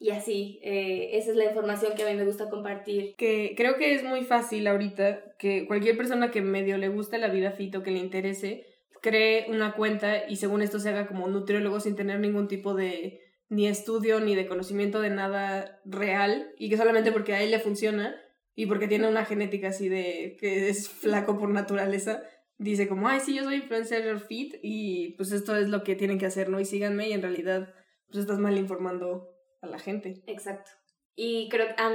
[0.00, 3.16] Y así, eh, esa es la información que a mí me gusta compartir.
[3.16, 7.28] que creo que es muy fácil ahorita que cualquier persona que medio le guste la
[7.28, 8.66] vida fito, que le interese,
[9.00, 13.20] cree una cuenta y según esto se haga como nutriólogo sin tener ningún tipo de
[13.48, 17.60] ni estudio ni de conocimiento de nada real y que solamente porque a él le
[17.60, 18.14] funciona
[18.54, 22.22] y porque tiene una genética así de que es flaco por naturaleza,
[22.58, 26.18] dice como, ay, sí, yo soy influencer fit y pues esto es lo que tienen
[26.18, 26.60] que hacer, ¿no?
[26.60, 27.72] Y síganme y en realidad
[28.08, 29.28] pues estás mal informando
[29.62, 30.22] a la gente.
[30.26, 30.70] Exacto.
[31.14, 31.94] Y creo que am,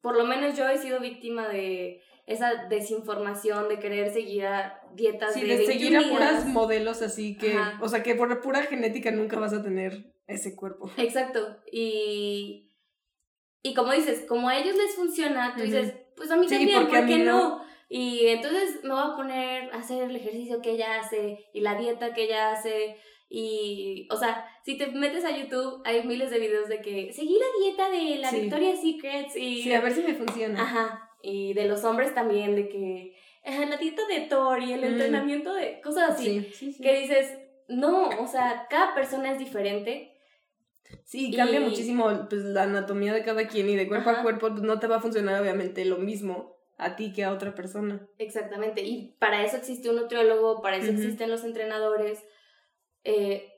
[0.00, 5.34] por lo menos yo he sido víctima de esa desinformación, de querer seguir a dietas
[5.34, 7.78] Sí, de, de seguir a 21 puras modelos así que, Ajá.
[7.82, 10.90] o sea, que por pura genética nunca vas a tener ese cuerpo.
[10.96, 11.58] Exacto.
[11.70, 12.70] Y,
[13.62, 16.86] y como dices, como a ellos les funciona, tú dices, pues a mí Sí, también,
[16.88, 17.62] ¿por qué no.
[17.88, 21.74] Y entonces me voy a poner a hacer el ejercicio que ella hace y la
[21.74, 22.96] dieta que ella hace.
[23.28, 27.38] Y, o sea, si te metes a YouTube, hay miles de videos de que seguí
[27.38, 28.40] la dieta de la Sí.
[28.42, 29.62] Victoria's Secrets y...
[29.62, 30.62] Sí, a ver si me funciona.
[30.62, 31.08] Ajá.
[31.22, 34.84] Y de los hombres también, de que la dieta de Thor y el Mm.
[34.84, 36.40] entrenamiento de cosas así.
[36.42, 36.82] Sí, sí, sí.
[36.82, 40.16] Que dices, no, o sea, cada persona es diferente.
[41.04, 44.20] Sí, cambia y- muchísimo pues, la anatomía de cada quien y de cuerpo Ajá.
[44.20, 47.32] a cuerpo pues, no te va a funcionar obviamente lo mismo a ti que a
[47.32, 48.06] otra persona.
[48.18, 48.82] Exactamente.
[48.82, 51.00] Y para eso existe un nutriólogo, para eso Ujú.
[51.00, 52.22] existen los entrenadores.
[53.04, 53.48] eh,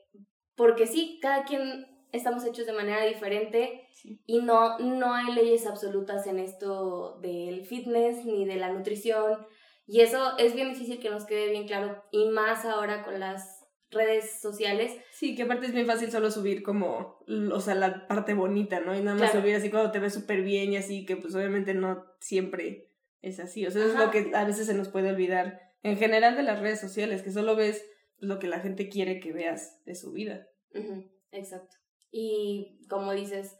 [0.55, 4.21] porque sí, cada quien estamos hechos de manera diferente Sí.
[4.25, 9.45] y no, no hay leyes absolutas en esto del fitness ni de la nutrición.
[9.87, 12.03] Y eso es bien difícil que nos quede bien claro.
[12.11, 14.95] Y más ahora con las redes sociales.
[15.11, 17.19] Sí, que aparte es bien fácil solo subir como,
[17.53, 18.95] o sea, la parte bonita, ¿no?
[18.95, 19.41] Y nada más Claro.
[19.45, 22.91] subir así cuando te ves súper bien y así, que pues obviamente no siempre
[23.21, 23.65] es así.
[23.65, 26.43] O sea, eso es lo que a veces se nos puede olvidar en general de
[26.43, 27.85] las redes sociales, que solo ves
[28.17, 30.47] lo que la gente quiere que veas de su vida.
[30.73, 31.75] Ujú, Exacto.
[32.11, 33.55] Y como dices,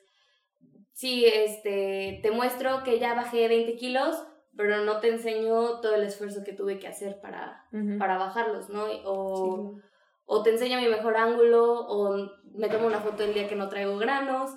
[0.95, 4.15] sí, este, te muestro que ya bajé 20 kilos,
[4.58, 7.67] pero no te enseño todo el esfuerzo que tuve que hacer para,
[7.99, 8.86] para bajarlos, ¿no?
[9.03, 9.81] O, Sí.
[10.25, 12.17] o te enseño mi mejor ángulo, o
[12.53, 14.51] me tomo una foto el día que no traigo granos.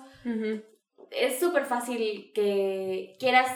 [1.11, 3.49] Es súper fácil que quieras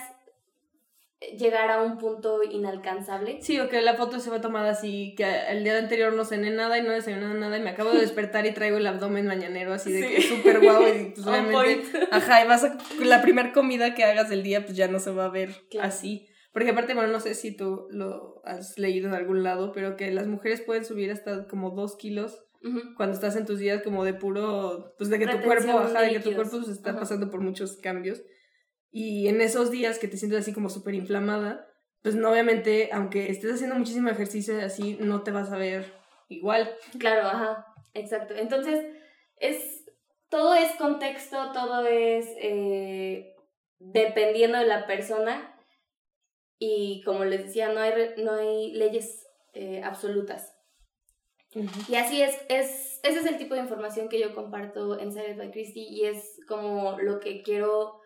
[1.38, 3.40] llegar a un punto inalcanzable.
[3.42, 6.52] Sí, o que la foto se va tomada así, que el día anterior no cené
[6.52, 9.74] nada y no desayuné nada y me acabo de despertar y traigo el abdomen mañanero
[9.74, 10.28] así de que Sí.
[10.36, 14.44] súper guau y pues obviamente, ajá, y vas a, la primer comida que hagas del
[14.44, 15.88] día pues ya no se va a ver Claro.
[15.88, 16.28] así.
[16.52, 20.12] Porque aparte, bueno, no sé si tú lo has leído en algún lado, pero que
[20.12, 24.06] las mujeres pueden subir hasta como dos kilos Ujú, cuando estás en tus días como
[24.06, 26.72] de puro, pues de que tu Retención cuerpo, ajá, de de que tu cuerpo se
[26.72, 27.00] está Ajá.
[27.00, 28.22] pasando por muchos cambios.
[28.96, 31.68] Y en esos días que te sientes así como súper inflamada,
[32.04, 35.92] pues no, obviamente, aunque estés haciendo muchísimo ejercicio así, no te vas a ver
[36.30, 36.72] igual.
[37.00, 38.36] Claro, ajá, exacto.
[38.36, 38.86] Entonces,
[39.38, 39.84] es,
[40.30, 43.34] todo es contexto, todo es eh,
[43.80, 45.60] dependiendo de la persona
[46.60, 50.54] y como les decía, no hay, no hay leyes eh, absolutas.
[51.88, 55.38] Y así es, es, ese es el tipo de información que yo comparto en Saved
[55.38, 58.03] by Christie y es como lo que quiero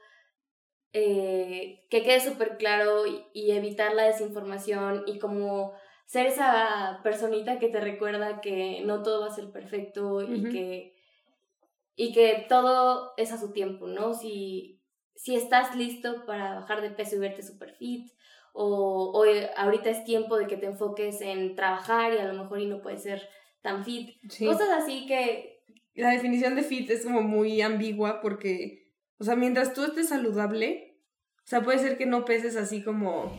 [0.94, 5.74] eh, que quede súper claro y, y evitar la desinformación y como
[6.06, 10.98] ser esa personita que te recuerda que no todo va a ser perfecto y que
[12.00, 14.14] y que todo es a su tiempo, ¿no?
[14.14, 14.80] Si,
[15.16, 18.08] si estás listo para bajar de peso y verte super fit,
[18.54, 22.42] o, o eh, ahorita es tiempo de que te enfoques en trabajar y a lo
[22.42, 23.28] mejor y no puedes ser
[23.62, 24.12] tan fit.
[24.30, 24.46] Sí.
[24.46, 25.64] Cosas así que,
[25.96, 28.87] La definición de fit es como muy ambigua porque,
[29.20, 31.00] o sea, mientras tú estés saludable,
[31.40, 33.32] o sea, puede ser que no peses así como,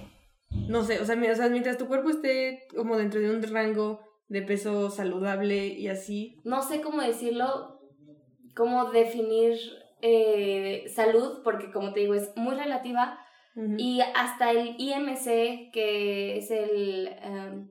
[0.50, 4.90] no sé, o sea, mientras tu cuerpo esté como dentro de un rango de peso
[4.90, 6.40] saludable y así.
[6.44, 7.80] no sé cómo decirlo,
[8.54, 9.58] cómo definir
[10.02, 13.18] eh, salud, porque como te digo, es muy relativa.
[13.76, 17.68] Y hasta el IMC, que es el em,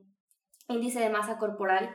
[0.68, 1.88] índice de masa corporal,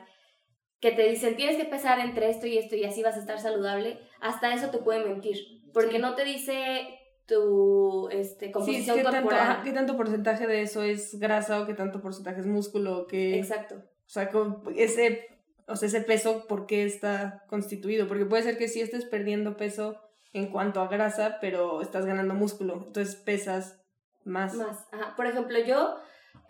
[0.80, 3.40] que te dicen tienes que pesar entre esto y esto y así vas a estar
[3.40, 5.38] saludable, hasta eso te puede mentir,
[5.74, 6.00] porque Sí.
[6.00, 9.40] no te dice tu este, Sí, composición ¿qué tanto, corporal.
[9.52, 13.08] ajá, qué tanto porcentaje de eso es grasa o qué tanto porcentaje es músculo?
[13.08, 13.76] Que, Exacto.
[13.76, 15.26] O sea, con ese,
[15.68, 18.08] o sea, ese peso, ¿por qué está constituido?
[18.08, 20.00] Porque puede ser que sí estés perdiendo peso
[20.34, 22.84] en cuanto a grasa, pero estás ganando músculo.
[22.88, 23.82] Entonces pesas
[24.26, 24.54] más.
[24.56, 24.86] Más.
[24.92, 25.16] Ajá.
[25.16, 25.96] Por ejemplo, yo,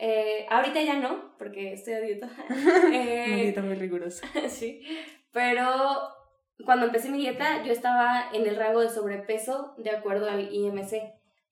[0.00, 2.28] eh, ahorita ya no, porque estoy a dieta.
[2.92, 4.26] Eh, Una dieta muy rigurosa.
[4.48, 4.82] sí.
[5.32, 5.66] Pero
[6.64, 10.92] cuando empecé mi dieta, yo estaba en el rango de sobrepeso de acuerdo al IMC.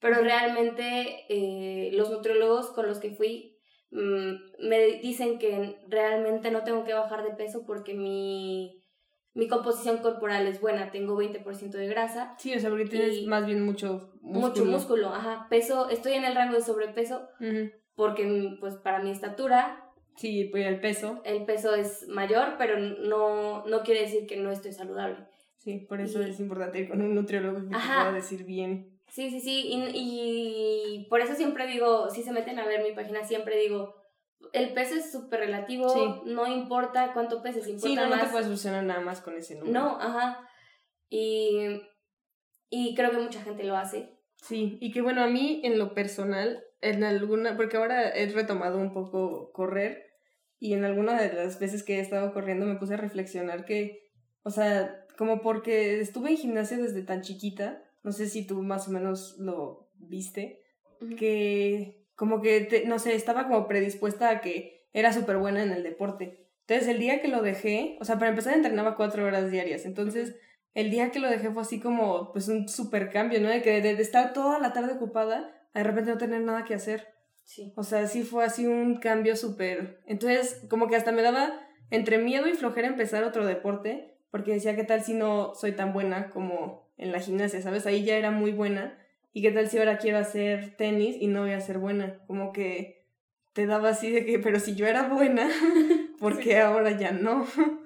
[0.01, 3.57] Pero realmente eh, los nutriólogos con los que fui
[3.91, 4.33] mm,
[4.69, 8.83] me dicen que realmente no tengo que bajar de peso porque mi,
[9.35, 10.91] mi composición corporal es buena.
[10.91, 14.49] Tengo 20% de grasa, Sí, o sea, porque tienes más bien mucho músculo.
[14.49, 15.09] mucho músculo.
[15.09, 17.71] Ajá, peso, estoy en el rango de sobrepeso Ujú.
[17.95, 21.20] porque pues para mi estatura Sí, pues el peso.
[21.25, 25.27] el peso es mayor, pero no, no quiere decir que no estoy saludable.
[25.57, 28.03] Sí, por eso Y- es importante ir con un nutriólogo que te Ajá.
[28.05, 29.01] pueda decir bien.
[29.09, 32.92] Sí, sí, sí, y, y por eso siempre digo, si se meten a ver mi
[32.92, 33.94] página, siempre digo,
[34.53, 36.31] el peso es súper relativo, Sí.
[36.31, 39.55] no importa cuánto peses, importa Sí, no, no te puedes solucionar nada más con ese
[39.57, 39.72] número.
[39.72, 40.48] No, ajá.
[41.11, 41.81] Y,
[42.70, 44.18] y creo que mucha gente lo hace.
[44.37, 48.79] Sí, y que bueno, a mí en lo personal, en alguna, porque ahora he retomado
[48.79, 50.05] un poco correr
[50.59, 54.11] y en alguna de las veces que he estado corriendo me puse a reflexionar que,
[54.42, 58.88] o sea, como porque estuve en gimnasia desde tan chiquita, no sé si tú más
[58.88, 60.61] o menos lo viste,
[61.18, 65.73] que como que, te- no sé, estaba como predispuesta a que era súper buena en
[65.73, 66.49] el deporte.
[66.66, 70.37] Entonces el día que lo dejé, o sea, para empezar entrenaba cuatro horas diarias, entonces
[70.75, 73.49] el día que lo dejé fue así como pues un super cambio, ¿no?
[73.49, 76.74] De que de, de estar toda la tarde ocupada, de repente no tener nada que
[76.74, 77.08] hacer.
[77.44, 77.72] Sí.
[77.76, 80.00] O sea, sí fue así un cambio súper...
[80.06, 84.74] Entonces como que hasta me daba entre miedo y flojera empezar otro deporte, porque decía,
[84.76, 87.87] ¿qué tal si no soy tan buena como en la gimnasia, ¿sabes?
[87.87, 88.98] Ahí ya era muy buena.
[89.32, 92.18] ¿Y qué tal si ahora quiero hacer tenis y no voy a ser buena?
[92.26, 93.06] Como que
[93.52, 95.50] te daba así de que, pero si yo era buena,
[96.18, 97.46] ¿por qué ahora ya no?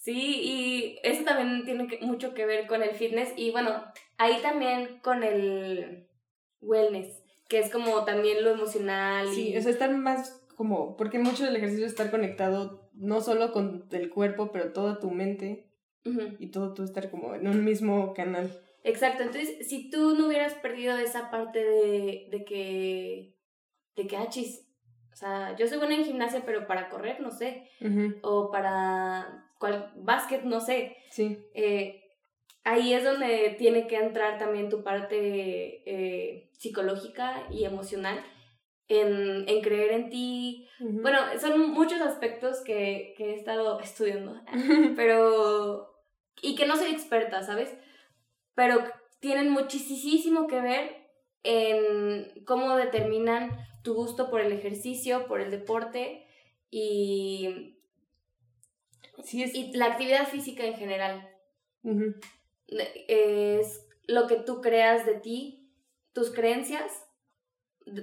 [0.00, 3.82] Sí, y eso también tiene mucho que ver con el fitness y bueno,
[4.16, 6.08] ahí también con el
[6.60, 7.17] wellness,
[7.48, 9.28] que es como también lo emocional.
[9.28, 9.56] Sí, y...
[9.56, 13.86] o sea, estar más como, porque mucho del ejercicio es estar conectado no solo con
[13.92, 15.64] el cuerpo, pero toda tu mente
[16.38, 18.50] y todo tú estar como en un mismo canal.
[18.82, 23.36] Exacto, entonces si tú no hubieras perdido esa parte de, de que,
[23.94, 24.66] de que, ah, chis,
[25.12, 27.68] o sea, yo soy buena en gimnasia, pero para correr, no sé,
[28.22, 32.07] o para cual, básquet, no sé, Sí, eh,
[32.68, 35.16] ahí es donde tiene que entrar también tu parte
[35.86, 38.22] eh, psicológica y emocional
[38.88, 40.68] en, en creer en ti.
[40.78, 44.40] Bueno, son muchos aspectos que, que he estado estudiando,
[44.96, 45.94] pero...
[46.42, 47.74] y que no soy experta, ¿sabes?
[48.54, 48.84] Pero
[49.20, 51.08] tienen muchísimo que ver
[51.44, 53.50] en cómo determinan
[53.82, 56.26] tu gusto por el ejercicio, por el deporte
[56.70, 57.78] y,
[59.22, 59.54] sí es...
[59.54, 61.28] y la actividad física en general.
[61.82, 62.14] ujú,
[62.68, 65.70] Es lo que tú creas de ti,
[66.12, 67.06] tus creencias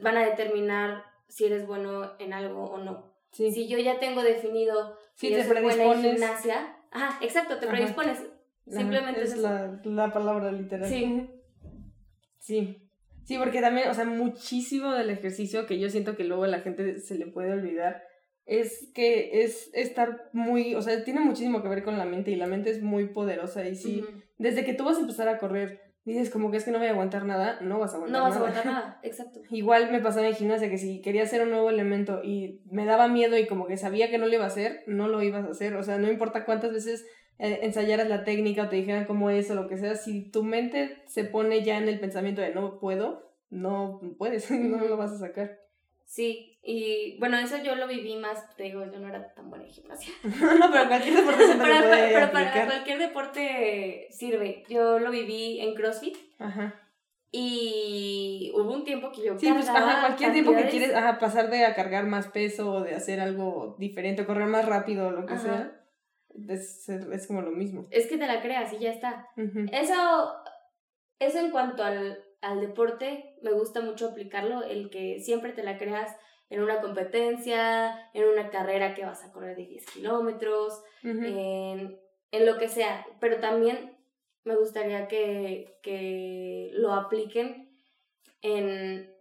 [0.01, 3.13] van a determinar si eres bueno en algo o no.
[3.31, 6.11] Sí, Si yo ya tengo definido Sí, yo te soy buena en predispones.
[6.13, 8.19] gimnasia, ajá, exacto, te predispones.
[8.19, 8.29] Ajá,
[8.77, 10.89] Simplemente es es la, la palabra literal.
[10.89, 11.29] Sí.
[12.39, 12.77] Sí.
[13.23, 16.59] Sí, porque también, o sea, muchísimo del ejercicio que yo siento que luego a la
[16.59, 18.03] gente se le puede olvidar
[18.45, 22.35] es que es estar muy, o sea, tiene muchísimo que ver con la mente y
[22.35, 24.05] la mente es muy poderosa y sí.
[24.37, 26.87] Desde que tú vas a empezar a correr, dices como que es que no voy
[26.87, 28.49] a aguantar nada, no vas a aguantar No vas a nada.
[28.49, 29.41] aguantar nada, exacto.
[29.49, 33.07] Igual me pasaba en gimnasia que si quería hacer un nuevo elemento y me daba
[33.07, 35.51] miedo y como que sabía que no lo iba a hacer, no lo ibas a
[35.51, 35.75] hacer.
[35.75, 37.05] O sea, no importa cuántas veces
[37.39, 40.43] eh, ensayaras la técnica o te dijeran cómo es o lo que sea, si tu
[40.43, 45.11] mente se pone ya en el pensamiento de no puedo, no puedes, no lo vas
[45.11, 45.59] a sacar.
[46.07, 49.65] Sí, y bueno, eso yo lo viví más, te digo, yo no era tan buena
[49.65, 50.13] en gimnasia.
[50.23, 50.31] no,
[50.71, 54.63] pero cualquier deporte siempre Para- puede pero para cualquier deporte sirve.
[54.69, 56.73] Yo lo viví en CrossFit Ajá.
[57.31, 61.49] y hubo un tiempo que yo Sí, pues ajá, cualquier tiempo que quieres ajá, pasar
[61.49, 65.11] de a cargar más peso o de hacer algo diferente, o correr más rápido o
[65.11, 65.43] lo que Ajá.
[65.43, 65.81] sea,
[66.49, 67.87] es, es como lo mismo.
[67.91, 69.27] Es que te la creas y ya está.
[69.71, 70.33] Eso,
[71.19, 75.77] eso en cuanto al, al deporte, me gusta mucho aplicarlo, el que siempre te la
[75.77, 76.15] creas
[76.49, 81.99] en una competencia, en una carrera que vas a correr de 10 kilómetros, en,
[82.31, 83.05] en lo que sea.
[83.19, 83.97] Pero también
[84.43, 87.75] me gustaría que, que lo apliquen
[88.41, 89.11] en,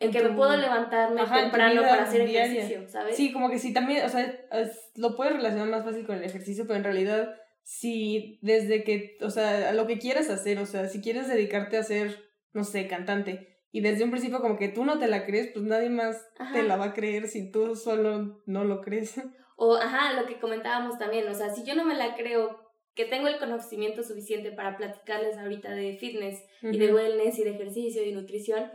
[0.00, 2.52] en que me puedo levantarme ajá, temprano para hacer diaria.
[2.64, 3.16] ejercicio, ¿sabes?
[3.16, 6.24] Sí, como que sí, también, o sea, es- lo puedes relacionar más fácil con el
[6.24, 10.66] ejercicio, pero en realidad, si desde que, o sea, a lo que quieras hacer, o
[10.66, 12.25] sea, si quieres dedicarte a ser,
[12.56, 15.64] no sé, cantante, y desde un principio como que tú no te la crees, pues
[15.64, 16.52] nadie más Ajá.
[16.54, 19.14] te la va a creer si tú solo no lo crees.
[19.58, 22.60] O, ajá, lo que comentábamos también, o sea, si yo no me la creo,
[22.94, 27.52] que tengo el conocimiento suficiente para platicarles ahorita de fitness y de wellness y de
[27.52, 28.70] ejercicio y nutrición,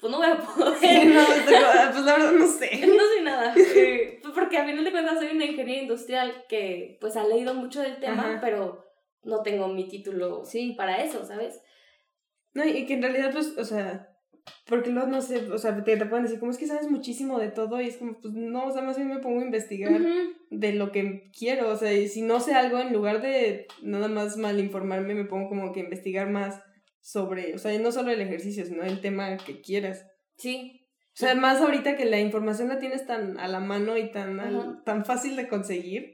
[0.00, 0.76] pues no voy a poder.
[0.80, 1.54] Sí, no, estoy-
[1.92, 2.68] pues la verdad no sé.
[2.86, 3.54] No soy nada.
[3.76, 7.54] eh, pues porque a final de cuentas soy una ingeniera industrial que pues ha leído
[7.54, 8.38] mucho del tema, Ajá.
[8.40, 8.84] pero
[9.22, 10.74] no tengo mi título Sí.
[10.76, 11.60] para eso, ¿sabes?
[12.54, 14.08] No, y que en realidad, pues, o sea,
[14.66, 17.38] porque luego no sé, o sea, te, te pueden decir, como es que sabes muchísimo
[17.38, 20.00] de todo, y es como, pues no, o sea, más bien me pongo a investigar
[20.50, 24.08] de lo que quiero, o sea, y si no sé algo, en lugar de nada
[24.08, 26.62] más mal informarme, me pongo como que a investigar más
[27.00, 30.06] sobre, o sea, no solo el ejercicio, sino el tema que quieras.
[30.36, 34.10] Sí, O sea, más ahorita que la información la tienes tan a la mano y
[34.10, 36.13] tan, al- tan fácil de conseguir.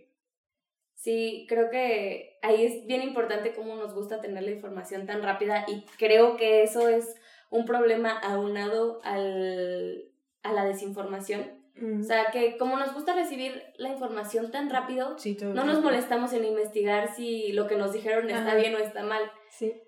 [1.01, 5.65] Sí, creo que ahí es bien importante cómo nos gusta tener la información tan rápida
[5.67, 7.15] y creo que eso es
[7.51, 10.05] un problema aunado al,
[10.43, 11.59] a la desinformación.
[11.99, 16.31] O sea, que como nos gusta recibir la información tan rápido, sí, no nos molestamos
[16.35, 18.57] en investigar si lo que nos dijeron está Ajá.
[18.57, 19.23] bien o está mal.
[19.49, 19.81] Sí.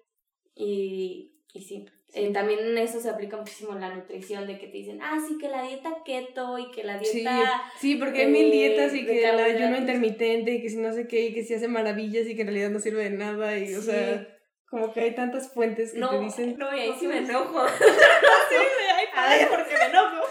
[0.54, 4.76] Y, y sí, eh, también eso se aplica muchísimo en la nutrición, de que te
[4.78, 7.62] dicen, ah, sí, que la dieta keto y que la Sí, dieta...
[7.80, 10.76] sí, porque hay mil eh, dietas y de que el ayuno intermitente y que si
[10.76, 13.10] no sé qué y que si hace maravillas y que en realidad no sirve de
[13.16, 13.86] nada y, o Sí.
[13.90, 14.28] sea,
[14.68, 17.66] como que hay tantas fuentes que No, te dicen, no, y ahí sí me enojo.
[17.78, 17.84] sí,
[18.56, 19.46] me ay, Ay.
[19.50, 20.26] porque me enojo.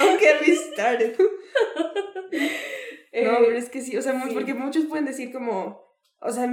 [0.00, 1.16] don't get me started.
[3.12, 4.30] Eh, No, pero es que sí, o sea, sí.
[4.34, 5.82] porque muchos pueden decir como,
[6.20, 6.48] o sea,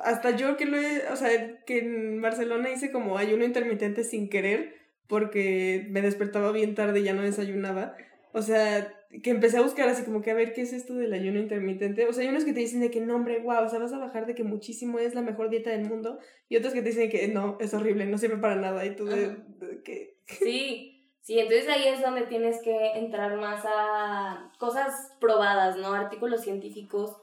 [0.00, 4.28] hasta yo que lo he, o sea, que en Barcelona hice como ayuno intermitente sin
[4.28, 4.74] querer,
[5.06, 7.96] porque me despertaba bien tarde y ya no desayunaba.
[8.32, 11.12] O sea, que empecé a buscar así como que a ver qué es esto del
[11.12, 12.06] ayuno intermitente.
[12.06, 13.92] O sea, hay unos que te dicen de que no, hombre, wow, o sea, vas
[13.92, 16.18] a bajar de que muchísimo es la mejor dieta del mundo.
[16.48, 18.84] Y otros que te dicen que no, es horrible, no sirve para nada.
[18.84, 20.18] Y tú de, de que...
[20.26, 25.92] Sí, sí, entonces ahí es donde tienes que entrar más a cosas probadas, ¿no?
[25.92, 27.16] Artículos científicos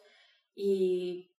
[0.55, 1.30] y...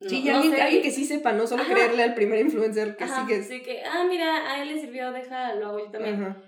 [0.00, 1.72] no- Sí, no alguien, sé, alguien que sí sepa, no solo Ajá.
[1.72, 3.48] creerle al primer influencer que Ajá, sigues.
[3.48, 6.22] sí que, ah, mira, a él le sirvió, deja, lo hago yo también.
[6.22, 6.42] Ajá.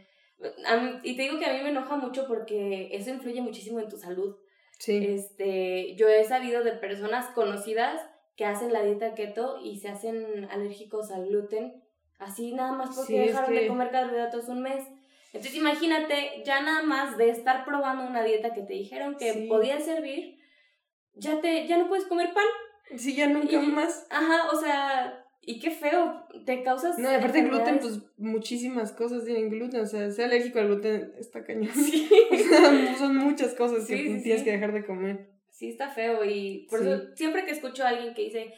[0.66, 3.80] A mí- y te digo que a mí me enoja mucho porque eso influye muchísimo
[3.80, 4.37] en tu salud.
[4.78, 5.04] Sí.
[5.04, 8.00] Este, yo he sabido de personas conocidas
[8.37, 11.82] que hacen la dieta keto y se hacen alérgicos al gluten,
[12.20, 14.84] así nada más porque Sí, dejaron de que- comer carbohidratos un mes.
[15.32, 19.46] Entonces imagínate, ya nada más de estar probando una dieta que te dijeron que Sí.
[19.48, 20.38] podía servir,
[21.14, 22.44] ya te ya no puedes comer pan.
[22.96, 24.07] Sí, ya nunca Y- más.
[24.11, 29.24] Ajá, o sea, y qué feo, te causas No, aparte el gluten, pues muchísimas cosas
[29.24, 29.81] tienen gluten.
[29.81, 31.70] O sea, ser alérgico al gluten está cañón.
[31.74, 32.09] Sí.
[32.31, 35.31] O sea, son muchas cosas que Sí, sí, tienes que dejar de comer.
[35.51, 38.55] Sí, está feo y por eso siempre que escucho a alguien que dice,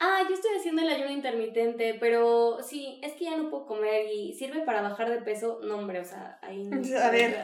[0.00, 4.06] ah, yo estoy haciendo el ayuno intermitente, pero sí, es que ya no puedo comer
[4.12, 6.80] y sirve para bajar de peso, no hombre, o sea, ahí no.
[7.04, 7.36] A ver.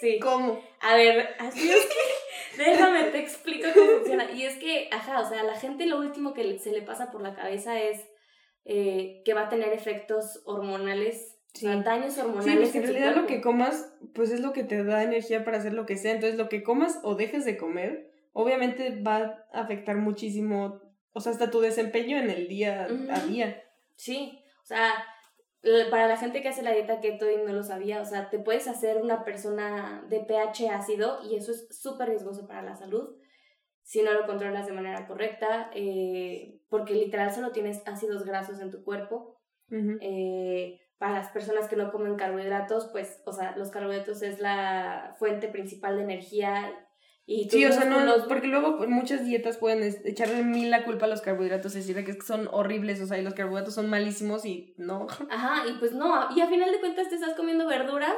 [0.00, 0.18] Sí.
[0.20, 0.60] ¿Cómo?
[0.80, 1.94] A ver, así es que,
[2.56, 4.30] déjame, te explico cómo funciona.
[4.32, 7.10] Y es que, ajá, o sea, a la gente lo último que se le pasa
[7.10, 8.00] por la cabeza es
[8.64, 11.82] eh, que va a tener efectos hormonales, o sea, Sí.
[11.82, 12.58] daños Sí, hormonales.
[12.58, 15.58] pues que en realidad lo que comas, pues es lo que te da energía para
[15.58, 16.12] hacer lo que sea.
[16.12, 20.80] Entonces, lo que comas o dejes de comer, obviamente va a afectar muchísimo,
[21.12, 23.62] o sea, hasta tu desempeño en el día a día.
[23.96, 24.92] Sí, o sea,
[25.90, 28.38] para la gente que hace la dieta keto y no lo sabía, o sea, te
[28.38, 33.16] puedes hacer una persona de pH ácido y eso es súper riesgoso para la salud
[33.90, 38.70] si no lo controlas de manera correcta, eh, porque literal solo tienes ácidos grasos en
[38.70, 39.36] tu cuerpo.
[40.00, 45.16] Eh, para las personas que no comen carbohidratos, pues, o sea, los carbohidratos es la
[45.18, 46.72] fuente principal de energía
[47.32, 50.82] y Sí, o sea, no, músculos- porque luego pues, muchas dietas pueden echarle mil la
[50.84, 53.74] culpa a los carbohidratos, es decir, de que son horribles, o sea, y los carbohidratos
[53.74, 55.06] son malísimos y no.
[55.30, 58.16] Ajá, y pues no, y a final de cuentas te estás comiendo verduras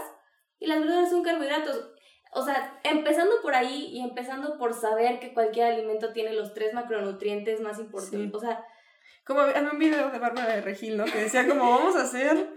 [0.58, 1.90] y las verduras son carbohidratos.
[2.34, 6.72] O sea, empezando por ahí y empezando por saber que cualquier alimento tiene los tres
[6.72, 8.30] macronutrientes más importantes.
[8.30, 8.32] Sí.
[8.32, 8.64] O sea,
[9.26, 11.04] Como había un video de Bárbara de Regil, ¿no?
[11.04, 12.48] Que decía como, vamos a hacer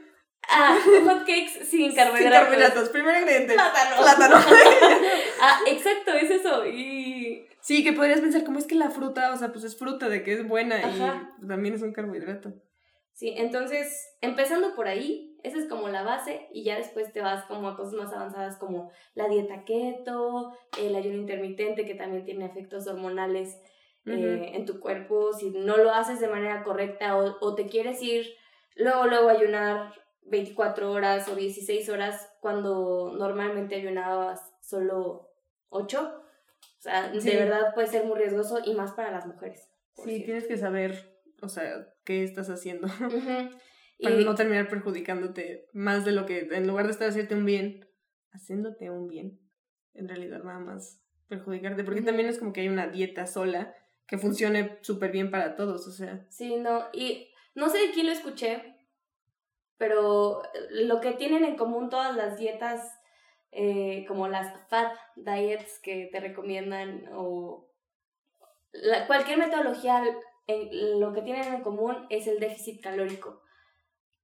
[0.47, 2.39] ah, hotcakes sin sin carbohidratos.
[2.39, 2.89] carbohidratos.
[2.89, 3.95] Primer ingrediente, Plátano.
[3.97, 4.35] plátano.
[5.41, 6.65] ah, exacto, es eso.
[6.65, 10.09] Y sí, que podrías pensar, como es que la fruta, o sea, pues es fruta,
[10.09, 11.33] de que es buena Ajá.
[11.41, 12.53] y también es un carbohidrato.
[13.13, 17.45] sí, entonces, empezando por ahí, esa es como la base y ya después te vas
[17.45, 22.45] como a cosas más avanzadas como la dieta keto, el ayuno intermitente que también tiene
[22.45, 23.55] efectos hormonales
[24.07, 28.01] eh, en tu cuerpo, si no lo haces de manera correcta o, o te quieres
[28.01, 28.25] ir
[28.75, 29.93] luego, luego a ayunar
[30.23, 35.29] 24 horas o 16 horas cuando normalmente ayunabas solo
[35.69, 36.21] 8.
[36.77, 37.29] O sea, Sí.
[37.29, 39.67] de verdad puede ser muy riesgoso y más para las mujeres.
[39.95, 40.25] Sí, cierto.
[40.25, 42.87] tienes que saber, o sea, qué estás haciendo
[44.01, 47.45] para Y- no terminar perjudicándote más de lo que, en lugar de estar haciéndote un
[47.45, 47.87] bien,
[48.31, 49.39] haciéndote un bien,
[49.93, 53.73] en realidad nada más perjudicarte, porque también es como que hay una dieta sola
[54.07, 58.05] que funcione súper bien para todos, o sea, Sí, no, y no sé de quién
[58.07, 58.75] lo escuché,
[59.77, 62.91] pero lo que tienen en común todas las dietas,
[63.57, 67.71] eh, como las fat diets que te recomiendan, o
[68.73, 70.03] la- cualquier metodología,
[70.47, 73.41] en- lo que tienen en común es el déficit calórico.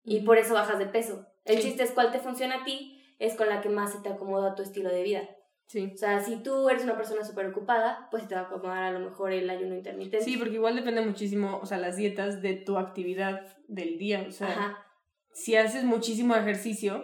[0.04, 1.26] Y por eso bajas de peso.
[1.46, 1.64] El Sí.
[1.70, 4.52] chiste es cuál te funciona a ti, es con la que más se te acomoda
[4.52, 5.30] a tu estilo de vida.
[5.68, 5.90] sí.
[5.94, 8.92] O sea, si tú eres una persona súper ocupada, pues te va a acomodar a
[8.92, 10.26] lo mejor el ayuno intermitente.
[10.26, 14.32] Sí, porque igual depende muchísimo, o sea, las dietas de tu actividad del día, o
[14.32, 14.86] sea, Ajá.
[15.32, 17.04] si haces muchísimo ejercicio,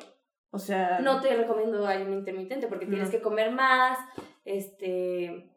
[0.52, 3.12] o sea, No te recomiendo ayuno intermitente porque tienes No.
[3.12, 3.98] que comer más,
[4.46, 5.52] este,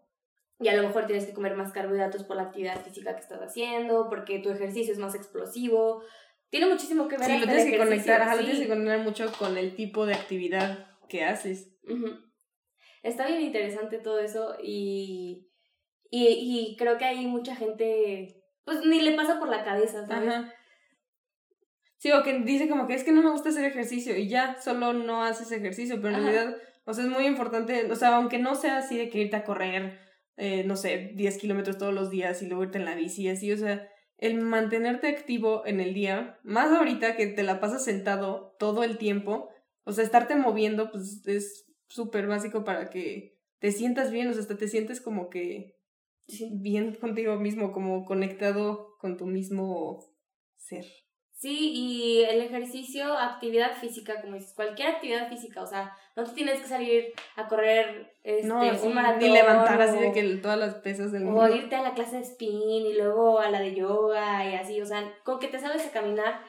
[0.58, 3.40] y a lo mejor tienes que comer más carbohidratos por la actividad física que estás
[3.40, 6.02] haciendo, porque tu ejercicio es más explosivo.
[6.50, 8.46] Tiene muchísimo que ver sí, lo tienes que conectar, ajá, lo sí.
[8.48, 11.70] tienes que conectar mucho con el tipo de actividad que haces.
[13.02, 15.48] Está bien interesante todo eso y,
[16.10, 20.28] y, y creo que hay mucha gente, pues ni le pasa por la cabeza, ¿sabes?
[20.28, 20.52] Ajá.
[22.00, 24.56] Sí, o que dice como que es que no me gusta hacer ejercicio y ya,
[24.58, 26.30] solo no haces ejercicio, pero en Ajá.
[26.30, 29.36] realidad, o sea, es muy importante, o sea, aunque no sea así de que irte
[29.36, 29.98] a correr,
[30.38, 33.28] eh, no sé, 10 kilómetros todos los días y luego irte en la bici y
[33.28, 33.86] así, o sea,
[34.16, 38.96] el mantenerte activo en el día, más ahorita que te la pasas sentado todo el
[38.96, 39.50] tiempo,
[39.84, 44.40] o sea, estarte moviendo, pues es súper básico para que te sientas bien, o sea,
[44.40, 45.76] hasta te sientes como que
[46.50, 49.98] bien contigo mismo, como conectado con tu mismo
[50.56, 50.86] ser.
[51.40, 56.32] Sí, y el ejercicio, actividad física, como dices, cualquier actividad física, o sea, no te
[56.32, 59.20] tienes que salir a correr este, No, sí, un maratón.
[59.20, 61.56] ni levantar así de o- que todas las pesas del O mundo.
[61.56, 64.84] irte a la clase de spin y luego a la de yoga y así, o
[64.84, 66.42] sea, con que te sabes a caminar,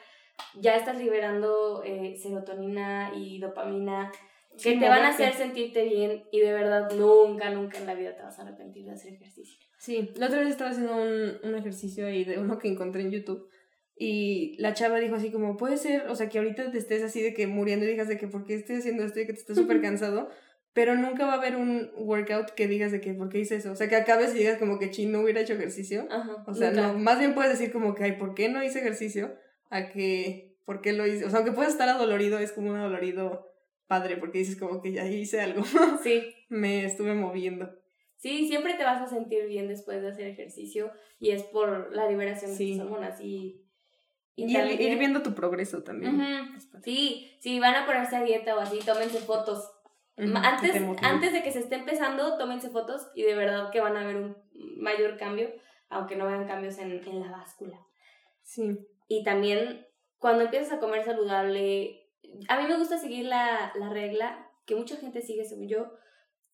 [0.60, 4.12] ya estás liberando eh, serotonina y dopamina
[4.52, 7.94] que Sí, te van a hacer sentirte bien y de verdad nunca, nunca en la
[7.94, 9.58] vida te vas a arrepentir de hacer ejercicio.
[9.78, 13.10] Sí, la otra vez estaba haciendo un, un ejercicio ahí de uno que encontré en
[13.10, 13.48] YouTube
[13.96, 17.20] y la chava dijo así como, puede ser, o sea, que ahorita te estés así
[17.22, 19.38] de que muriendo y digas de que por qué estoy haciendo esto y que te
[19.40, 20.28] estés súper cansado,
[20.72, 23.72] pero nunca va a haber un workout que digas de que por qué hice eso,
[23.72, 26.06] o sea, que acabes y digas como que chin, no hubiera hecho ejercicio.
[26.10, 26.42] Ajá.
[26.46, 26.92] O sea, nunca.
[26.92, 29.34] no, más bien puedes decir como que, ay, ¿por qué no hice ejercicio?
[29.70, 31.26] A que, ¿por qué lo hice?
[31.26, 33.48] O sea, aunque puedes estar adolorido, es como un adolorido
[33.86, 35.62] padre, porque dices como que ya hice algo,
[36.02, 36.22] Sí.
[36.48, 37.70] me estuve moviendo.
[38.16, 42.08] Sí, siempre te vas a sentir bien después de hacer ejercicio y es por la
[42.08, 42.70] liberación Sí.
[42.72, 43.61] de tus hormonas y,
[44.34, 46.20] Y, también- ir viendo tu progreso también.
[46.56, 46.84] Es padre.
[46.84, 49.70] Sí, si van a ponerse a dieta o así, tómense fotos.
[50.16, 53.80] Ma- que antes, antes de que se esté empezando, tómense fotos y de verdad que
[53.80, 54.36] van a ver un
[54.76, 55.50] mayor cambio,
[55.88, 57.78] aunque no vean cambios en, en la báscula.
[58.42, 58.78] Sí.
[59.08, 59.86] Y también
[60.18, 62.08] cuando empiezas a comer saludable,
[62.48, 65.92] a mí me gusta seguir la, la regla que mucha gente sigue según yo,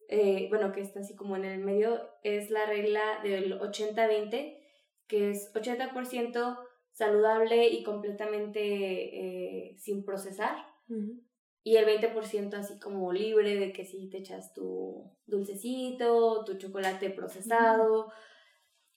[0.08, 4.56] eh, bueno, que está así como en el medio, es la regla del 80-20,
[5.06, 6.58] que es 80%
[6.98, 10.56] saludable y completamente eh, sin procesar.
[11.62, 17.10] Y el 20% así como libre de que si te echas tu dulcecito, tu chocolate
[17.10, 18.10] procesado.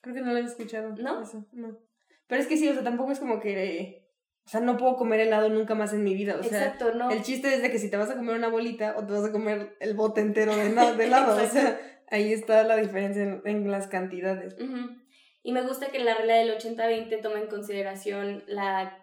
[0.00, 0.94] Creo que no lo he escuchado.
[0.98, 1.22] ¿No?
[1.22, 1.78] Eso, no.
[2.26, 4.02] Pero es que sí, o sea, tampoco es como que
[4.44, 6.36] o sea, no puedo comer helado nunca más en mi vida.
[6.40, 7.10] O sea, Exacto, no.
[7.10, 9.24] el chiste es de que si te vas a comer una bolita o te vas
[9.24, 11.40] a comer el bote entero de, na- de helado.
[11.40, 11.78] o sea,
[12.08, 14.54] ahí está la diferencia en, en las cantidades.
[14.54, 15.00] Ujú.
[15.42, 18.98] Y me gusta que la regla del 80-20 toma en consideración la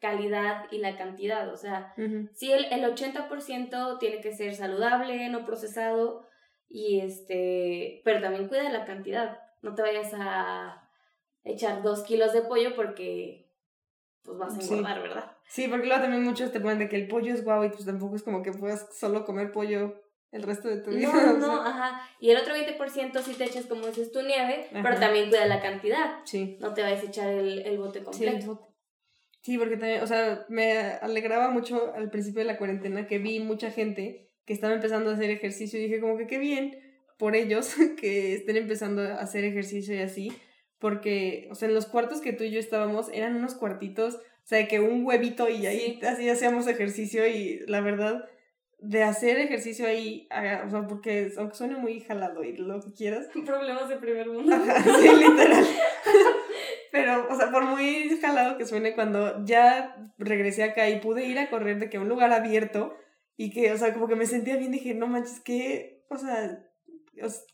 [0.00, 1.48] calidad y la cantidad.
[1.52, 2.28] O sea, Ujú.
[2.34, 6.26] sí, el, el 80% tiene que ser saludable, no procesado,
[6.68, 9.38] y este, pero también cuida la cantidad.
[9.62, 10.88] No te vayas a
[11.44, 13.50] echar dos kilos de pollo porque
[14.22, 14.72] pues vas a Sí.
[14.74, 15.36] engordar, ¿verdad?
[15.46, 17.84] Sí, porque luego también muchos te ponen de que el pollo es guau y pues
[17.84, 20.02] tampoco es como que puedas solo comer pollo
[20.34, 21.10] el resto de tu vida.
[21.12, 22.08] No, o no, sea, ajá.
[22.20, 25.00] Y el otro 20% sí te echas, como dices, tu nieve, pero Ajá.
[25.00, 26.16] también cuida la cantidad.
[26.24, 26.58] Sí.
[26.60, 28.36] No te vayas a echar el, el bote Sí, completo.
[28.36, 28.64] el bote.
[29.40, 30.72] Sí, porque también, o sea, me
[31.02, 35.14] alegraba mucho al principio de la cuarentena que vi mucha gente que estaba empezando a
[35.14, 36.78] hacer ejercicio y dije como que qué bien
[37.18, 40.32] por ellos que estén empezando a hacer ejercicio y así,
[40.78, 44.46] porque, o sea, en los cuartos que tú y yo estábamos eran unos cuartitos, o
[44.46, 46.06] sea, que un huevito y ahí Sí.
[46.06, 48.24] así hacíamos ejercicio y la verdad,
[48.80, 53.28] de hacer ejercicio ahí, ah, o sea, porque suene muy jalado y lo que quieras,
[53.46, 54.54] Problemas de primer mundo.
[54.54, 55.64] Ajá, sí, literal.
[56.92, 61.38] Pero, o sea, por muy jalado que suene, cuando ya regresé acá y pude ir
[61.38, 62.96] a correr de que a un lugar abierto
[63.36, 66.64] y que, o sea, como que me sentía bien, dije, no manches, qué, o sea,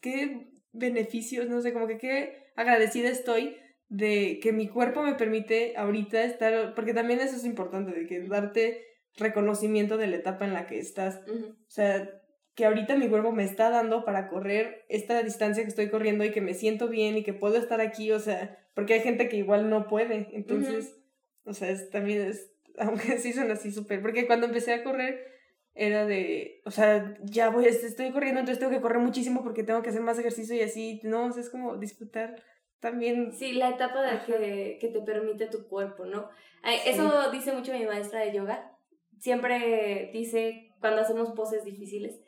[0.03, 3.57] qué beneficios, no sé, como que qué agradecida estoy
[3.89, 8.21] de que mi cuerpo me permite ahorita estar, porque también eso es importante, de que
[8.21, 8.90] darte
[9.21, 11.21] reconocimiento de la etapa en la que estás.
[11.29, 12.11] O sea,
[12.55, 16.33] que ahorita mi cuerpo me está dando para correr esta distancia que estoy corriendo y
[16.33, 19.37] que me siento bien y que puedo estar aquí, o sea, porque hay gente que
[19.37, 20.29] igual no puede.
[20.33, 20.97] Entonces,
[21.45, 25.27] o sea, es, también es, aunque sí son así súper, porque cuando empecé a correr
[25.75, 29.83] era de, o sea, ya voy, estoy corriendo, entonces tengo que correr muchísimo porque tengo
[29.83, 32.43] que hacer más ejercicio y así, no, o sea, es como disfrutar
[32.81, 33.33] también.
[33.33, 36.29] Sí, la etapa de que, que te permite tu cuerpo, ¿no?
[36.65, 36.91] Sí.
[36.91, 38.77] Eso dice mucho mi maestra de yoga.
[39.21, 42.21] Siempre dice, cuando hacemos poses difíciles,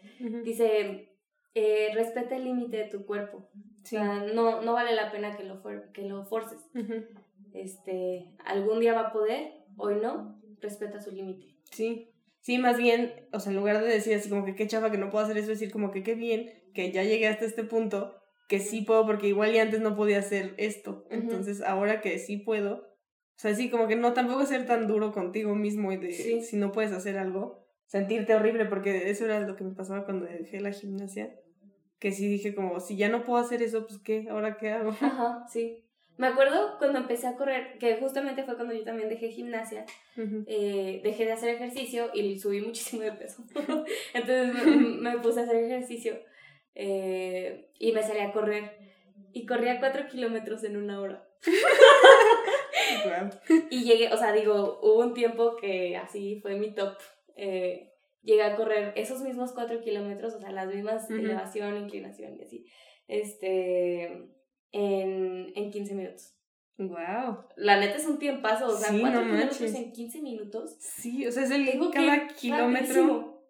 [0.45, 1.09] dice,
[1.55, 3.51] eh, respeta el límite de tu cuerpo.
[3.83, 3.97] Sí.
[3.97, 6.61] O sea, no, no vale la pena que lo, fuer- que lo forces.
[7.53, 11.47] Este, algún día va a poder, hoy no, respeta su límite.
[11.71, 12.09] Sí,
[12.41, 14.99] sí, más bien, o sea, en lugar de decir así como que qué chafa que
[14.99, 18.15] no puedo hacer eso, decir como que qué bien que ya llegué hasta este punto,
[18.49, 21.05] que sí puedo, porque igual y antes no podía hacer esto.
[21.11, 22.87] Entonces, ahora que sí puedo,
[23.37, 26.43] o sea, sí, como que no tampoco ser tan duro contigo mismo y de Sí.
[26.43, 30.27] si no puedes hacer algo, sentirte horrible, porque eso era lo que me pasaba cuando
[30.27, 31.35] dejé la gimnasia.
[31.99, 34.91] Que sí dije como, si ya no puedo hacer eso, pues qué, ahora qué hago.
[35.01, 35.85] Ajá, sí.
[36.19, 40.45] Me acuerdo cuando empecé a correr, que justamente fue cuando yo también dejé gimnasia, Ujú.
[40.47, 43.43] eh, dejé de hacer ejercicio y subí muchísimo de peso.
[44.15, 44.77] Entonces me,
[45.17, 46.19] me puse a hacer ejercicio
[46.75, 48.79] eh, y me salí a correr.
[49.33, 51.27] Y corría cuatro kilómetros en una hora.
[53.71, 56.97] Y llegué, o sea, digo, hubo un tiempo que así fue mi top.
[57.37, 57.89] eh,
[58.23, 61.15] llegué a correr esos mismos cuatro kilómetros, o sea, las mismas Ujú.
[61.15, 62.67] elevación, inclinación y así,
[63.09, 64.05] este,
[64.73, 66.35] en, en 15 minutos.
[66.79, 67.45] Guau.
[67.57, 69.75] La neta es un tiempazo, o sea, Sí, cuatro no kilómetros manches.
[69.75, 70.77] en 15 minutos.
[70.81, 72.73] Sí, o sea, es el Tengo que cada ir kilómetro.
[72.95, 73.43] rapidísimo.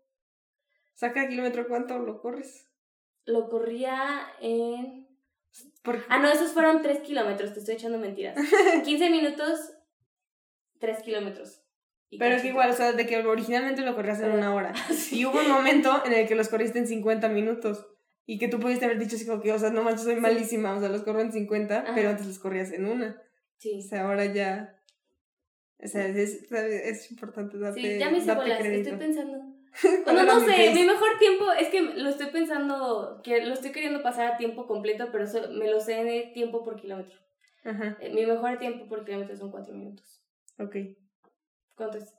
[0.95, 2.69] Saca kilómetro cuánto lo corres.
[3.25, 5.07] Lo corría en...
[5.83, 8.37] Porque Ah, no, esos fueron 3 kilómetros, te estoy echando mentiras.
[8.85, 9.73] 15 minutos,
[10.79, 11.59] 3 kilómetros.
[12.11, 12.49] Pero que cachito.
[12.49, 14.73] igual, o sea, de que originalmente lo corrías en una hora.
[14.91, 15.21] Sí.
[15.21, 17.87] Y hubo un momento en el que los corriste en 50 minutos.
[18.25, 20.75] Y que tú pudiste haber dicho así como que, o sea, no manches, soy malísima.
[20.77, 21.93] O sea, los corro en 50, Ajá.
[21.95, 23.21] pero antes los corrías en una.
[23.59, 23.81] Sí.
[23.85, 24.79] O sea, ahora ya.
[25.83, 28.91] O sea, es, es importante darte, Sí, ya me hice bolas, crédito.
[28.91, 29.39] estoy pensando.
[30.07, 30.75] No mi sé, case.
[30.75, 34.67] mi mejor tiempo, es que lo estoy pensando, que lo estoy queriendo pasar a tiempo
[34.67, 37.19] completo, pero eso me lo sé de tiempo por kilómetro.
[37.65, 40.21] Ajá, Eh, Mi mejor tiempo por kilómetro son 4 minutos.
[40.59, 40.77] ok.
[41.77, 42.15] ¿Cuánto es?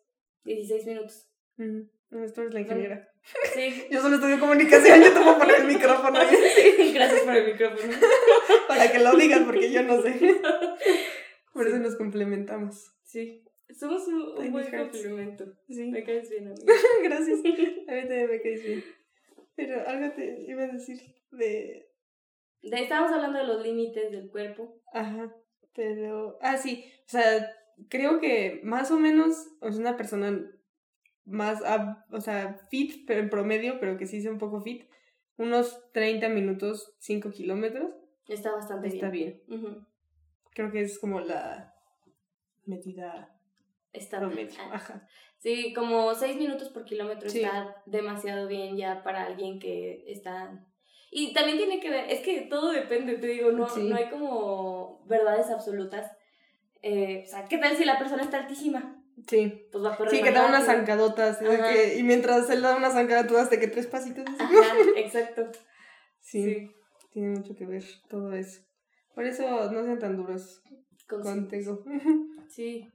[0.46, 1.28] 16 minutos.
[1.58, 1.88] Ujú.
[2.10, 3.10] No, Esto es la ingeniera.
[3.54, 3.86] Sí.
[3.92, 7.46] Yo solo estudio comunicación, yo te voy a poner el micrófono ahí Gracias por el
[7.54, 7.94] micrófono.
[8.68, 10.42] para que lo digas, porque yo no sé.
[11.54, 12.92] Por eso nos complementamos.
[13.04, 13.44] Sí.
[13.74, 15.46] Somos un, buen complemento.
[15.68, 15.90] Sí.
[15.90, 16.66] Me caes bien, amigo.
[17.04, 17.40] Gracias.
[17.44, 18.84] A mí también me caes bien.
[19.56, 21.00] Pero algo te iba a decir
[21.32, 21.90] de.
[22.62, 24.82] De, estábamos hablando de los límites del cuerpo.
[24.94, 25.36] Ajá.
[25.74, 26.38] Pero.
[26.42, 26.86] Ah, sí.
[27.08, 27.52] O sea,
[27.90, 30.50] creo que más o menos es una persona
[31.26, 31.62] más.
[32.12, 34.88] o sea, fit, pero en promedio, pero que sí sea un poco fit.
[35.38, 37.92] Unos 30 minutos, 5 kilómetros.
[38.28, 39.42] Está bastante Está bien.
[39.48, 39.60] bien.
[39.60, 39.86] Ujú.
[40.52, 41.74] Creo que es como la
[42.66, 43.33] medida
[43.94, 44.60] Está promedio.
[44.72, 45.08] Ajá.
[45.40, 47.40] Sí, como 6 minutos por kilómetro Sí.
[47.40, 50.66] está demasiado bien ya para alguien que está...
[51.12, 53.84] Y también tiene que ver, es que todo depende, te digo, no, Sí.
[53.84, 56.12] no hay como verdades absolutas.
[56.82, 59.00] Eh, o sea, ¿qué tal si la persona está altísima?
[59.28, 59.68] Sí.
[59.72, 61.40] pues va a correr Sí, que da unas zancadotas.
[61.96, 64.26] y mientras él da una zancada, tú das de que tres pasitos.
[64.40, 64.56] Ajá,
[64.98, 65.52] exacto.
[66.20, 66.72] Sí, Sí.
[67.12, 68.62] tiene mucho que ver todo eso.
[69.14, 70.64] Por eso no sean tan duros
[71.08, 71.84] contigo.
[72.50, 72.88] Sí.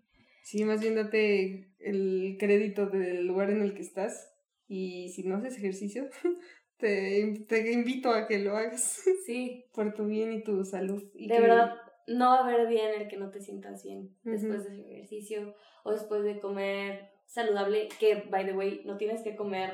[0.48, 4.32] Sí, más bien date el crédito del lugar en el que estás.
[4.66, 6.08] Y si no haces ejercicio,
[6.78, 9.66] te, te invito a que lo hagas Sí.
[9.74, 11.02] por tu bien y tu salud.
[11.14, 11.74] Y De que- verdad,
[12.06, 14.30] no va a haber día en el que no te sientas bien Ujú.
[14.30, 19.20] después de hacer ejercicio o después de comer saludable, que, by the way, no tienes
[19.20, 19.70] que comer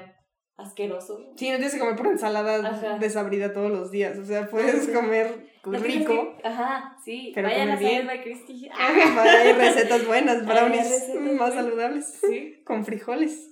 [0.57, 1.19] asqueroso.
[1.37, 2.99] Sí, no tienes que comer por ensalada Ajá.
[2.99, 4.19] desabrida todos los días.
[4.19, 6.37] O sea, puedes comer Rico.
[6.45, 7.33] Ajá, sí.
[7.35, 8.03] Pero Vayan a bien.
[8.07, 8.69] Salad by Christy.
[8.73, 11.55] Hay recetas buenas, brownies recetas más buenas.
[11.55, 12.07] saludables.
[12.29, 13.51] Sí, Con frijoles.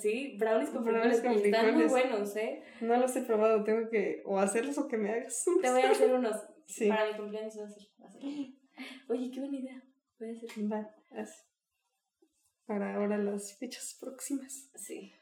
[0.00, 1.40] sí, brownies con Brownies frijoles.
[1.42, 2.62] con Están muy buenos, ¿eh?
[2.80, 5.44] No los he probado, tengo que o hacerlos o que me hagas.
[5.62, 6.36] Te voy a hacer unos.
[6.66, 6.88] Sí.
[6.88, 7.82] Para mi cumpleaños voy a hacer.
[9.08, 9.82] Oye, qué buena idea.
[10.18, 10.50] Voy a hacer.
[10.72, 10.90] Va,
[11.20, 11.46] haz.
[12.66, 14.70] Para ahora las fechas próximas.
[14.74, 15.12] Sí.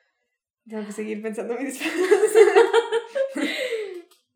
[0.68, 1.92] Tengo que seguir pensando en mi disfraz.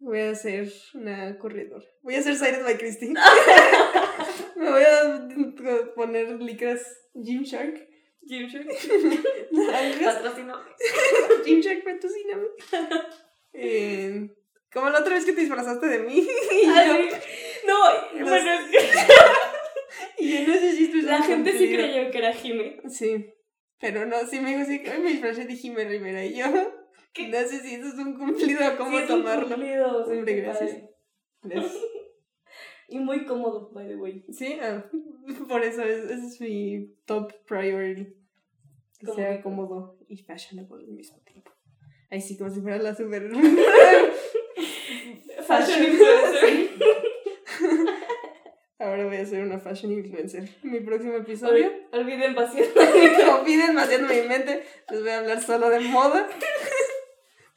[0.06, 1.84] Voy a hacer una corredora.
[2.02, 3.08] Voy a hacer Sired by Christy.
[4.56, 5.28] Me voy a
[5.96, 6.80] poner licras
[7.12, 7.76] Gymshark.
[8.22, 8.68] Gymshark.
[10.04, 10.60] Patrocino.
[11.44, 12.46] Gymshark, patrocíname.
[13.52, 14.30] Eh,
[14.72, 16.24] como la otra vez que te disfrazaste de mí.
[17.66, 17.74] No,
[18.20, 18.78] Los- bueno, es que
[20.18, 22.80] y yo no sé si esto es la gente sí creyó que era Jime.
[22.88, 23.26] Sí.
[23.80, 26.46] Pero no, sí me dijo así, hoy me disfrazé de Jimé Rivera y yo.
[27.16, 27.28] ¿Qué?
[27.28, 29.48] No sé si eso es un cumplido cómo Sí, es un tomarlo.
[29.48, 30.70] cumplido, sí, Hombre, gracias.
[32.88, 34.24] Y muy cómodo, by the way.
[34.32, 34.84] Sí, ah,
[35.48, 38.14] por eso es, ese es mi top priority.
[39.00, 41.50] Que Como sea cómodo y fashionable al mismo tiempo.
[42.10, 43.28] Ahí sí, como si fuera la super.
[45.46, 46.70] Fashion influencer.
[48.78, 50.48] Ahora voy a ser una fashion influencer.
[50.62, 51.66] Mi próximo episodio.
[51.92, 52.66] Ol- Olviden vaciar.
[53.26, 54.64] No piden vaciando mi mente.
[54.90, 56.28] Les voy a hablar solo de moda.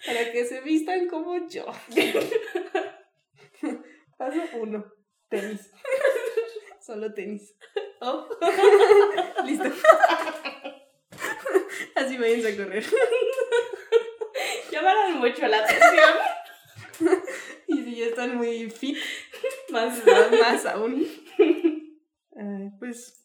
[0.10, 1.68] Para que se vistan como yo.
[4.18, 4.84] Paso uno.
[5.30, 5.72] Tenis.
[6.82, 7.56] Solo tenis.
[8.02, 8.28] Oh.
[9.46, 9.72] Listo.
[11.94, 12.84] Así váyanse a correr.
[14.72, 16.16] Llamaron mucho la atención.
[17.68, 18.98] Y si ya están muy fit,
[19.70, 20.04] Más.
[20.08, 21.06] más, más aún.
[22.80, 23.24] Pues,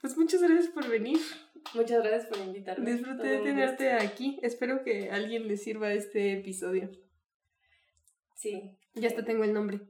[0.00, 1.18] pues muchas gracias por venir.
[1.74, 2.92] Muchas gracias por invitarme.
[2.92, 4.38] Disfruté de tenerte aquí.
[4.42, 6.90] Espero que a alguien le sirva este episodio.
[8.34, 8.78] Sí.
[8.94, 9.80] Ya hasta tengo el nombre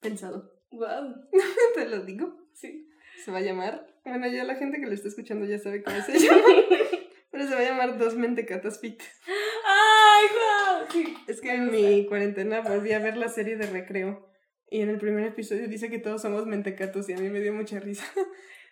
[0.00, 0.50] pensado.
[0.70, 1.28] Wow.
[1.74, 2.48] Te lo digo.
[2.54, 2.88] Sí.
[3.24, 3.86] Se va a llamar.
[4.04, 6.42] Bueno, ya la gente que lo está escuchando ya sabe cómo se llama.
[7.30, 9.02] Pero se va a llamar Dos Mentecatas Fit.
[9.26, 10.86] ¡Ay, wow!
[10.90, 11.16] Sí.
[11.28, 14.26] Es que en mi cuarentena volví a ver la serie de recreo.
[14.70, 17.52] Y en el primer episodio dice que todos somos mentecatos y a mí me dio
[17.52, 18.04] mucha risa.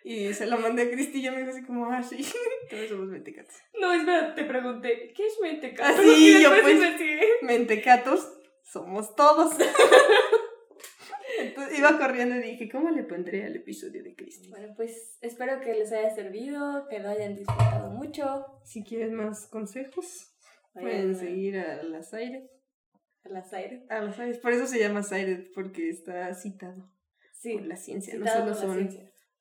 [0.03, 2.17] Y se lo mandé a Cristi y ella me dijo así como, ah, sí,
[2.69, 3.55] todos somos mentecatos.
[3.79, 5.89] No, espera, te pregunté, ¿qué es mentecato?
[5.93, 7.21] Ah, sí, Y yo pues- investigué.
[7.41, 8.31] Mentecatos
[8.63, 9.53] somos todos.
[11.39, 14.49] Entonces iba corriendo y dije, ¿cómo le pondré al episodio de Cristi?
[14.49, 18.45] Bueno, pues espero que les haya servido, que lo hayan disfrutado mucho.
[18.65, 20.33] Si quieren más consejos,
[20.73, 22.49] pueden seguir a las aires.
[23.23, 23.83] a las aires.
[23.89, 24.37] A las aires.
[24.39, 26.91] Por eso se llama Sired, porque está citado
[27.33, 28.15] Sí, por la ciencia.
[28.17, 28.89] No solo, la son.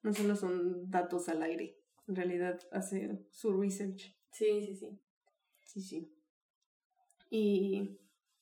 [0.03, 1.79] No solo son datos al aire.
[2.07, 4.17] En realidad hace su research.
[4.33, 5.01] Sí, sí, sí.
[5.65, 6.15] Sí, sí.
[7.31, 7.99] Y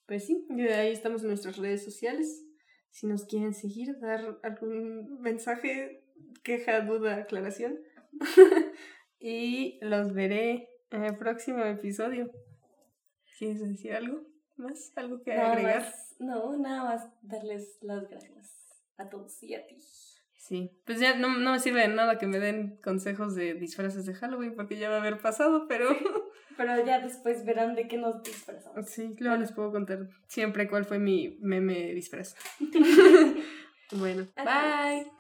[0.07, 2.45] pues sí, y ahí estamos en nuestras redes sociales.
[2.91, 6.05] Si nos quieren seguir, dar algún mensaje,
[6.45, 7.79] queja, duda, aclaración.
[9.19, 12.31] y los veré en el próximo episodio.
[13.39, 14.23] ¿Quieres decir algo
[14.57, 14.93] más?
[14.97, 15.83] ¿Algo que Nada agregar?
[15.83, 19.77] más- no, nada más darles las gracias a todos y a ti.
[20.47, 24.07] Sí, pues ya no, no me sirve de nada que me den consejos de disfraces
[24.07, 25.89] de Halloween porque ya va a haber pasado, pero
[26.57, 28.87] Pero ya después verán de qué nos disfrazamos.
[28.89, 32.37] sí, luego les puedo contar siempre cuál fue mi meme disfraz.
[33.93, 35.05] bueno, Adiós.
[35.05, 35.13] bye.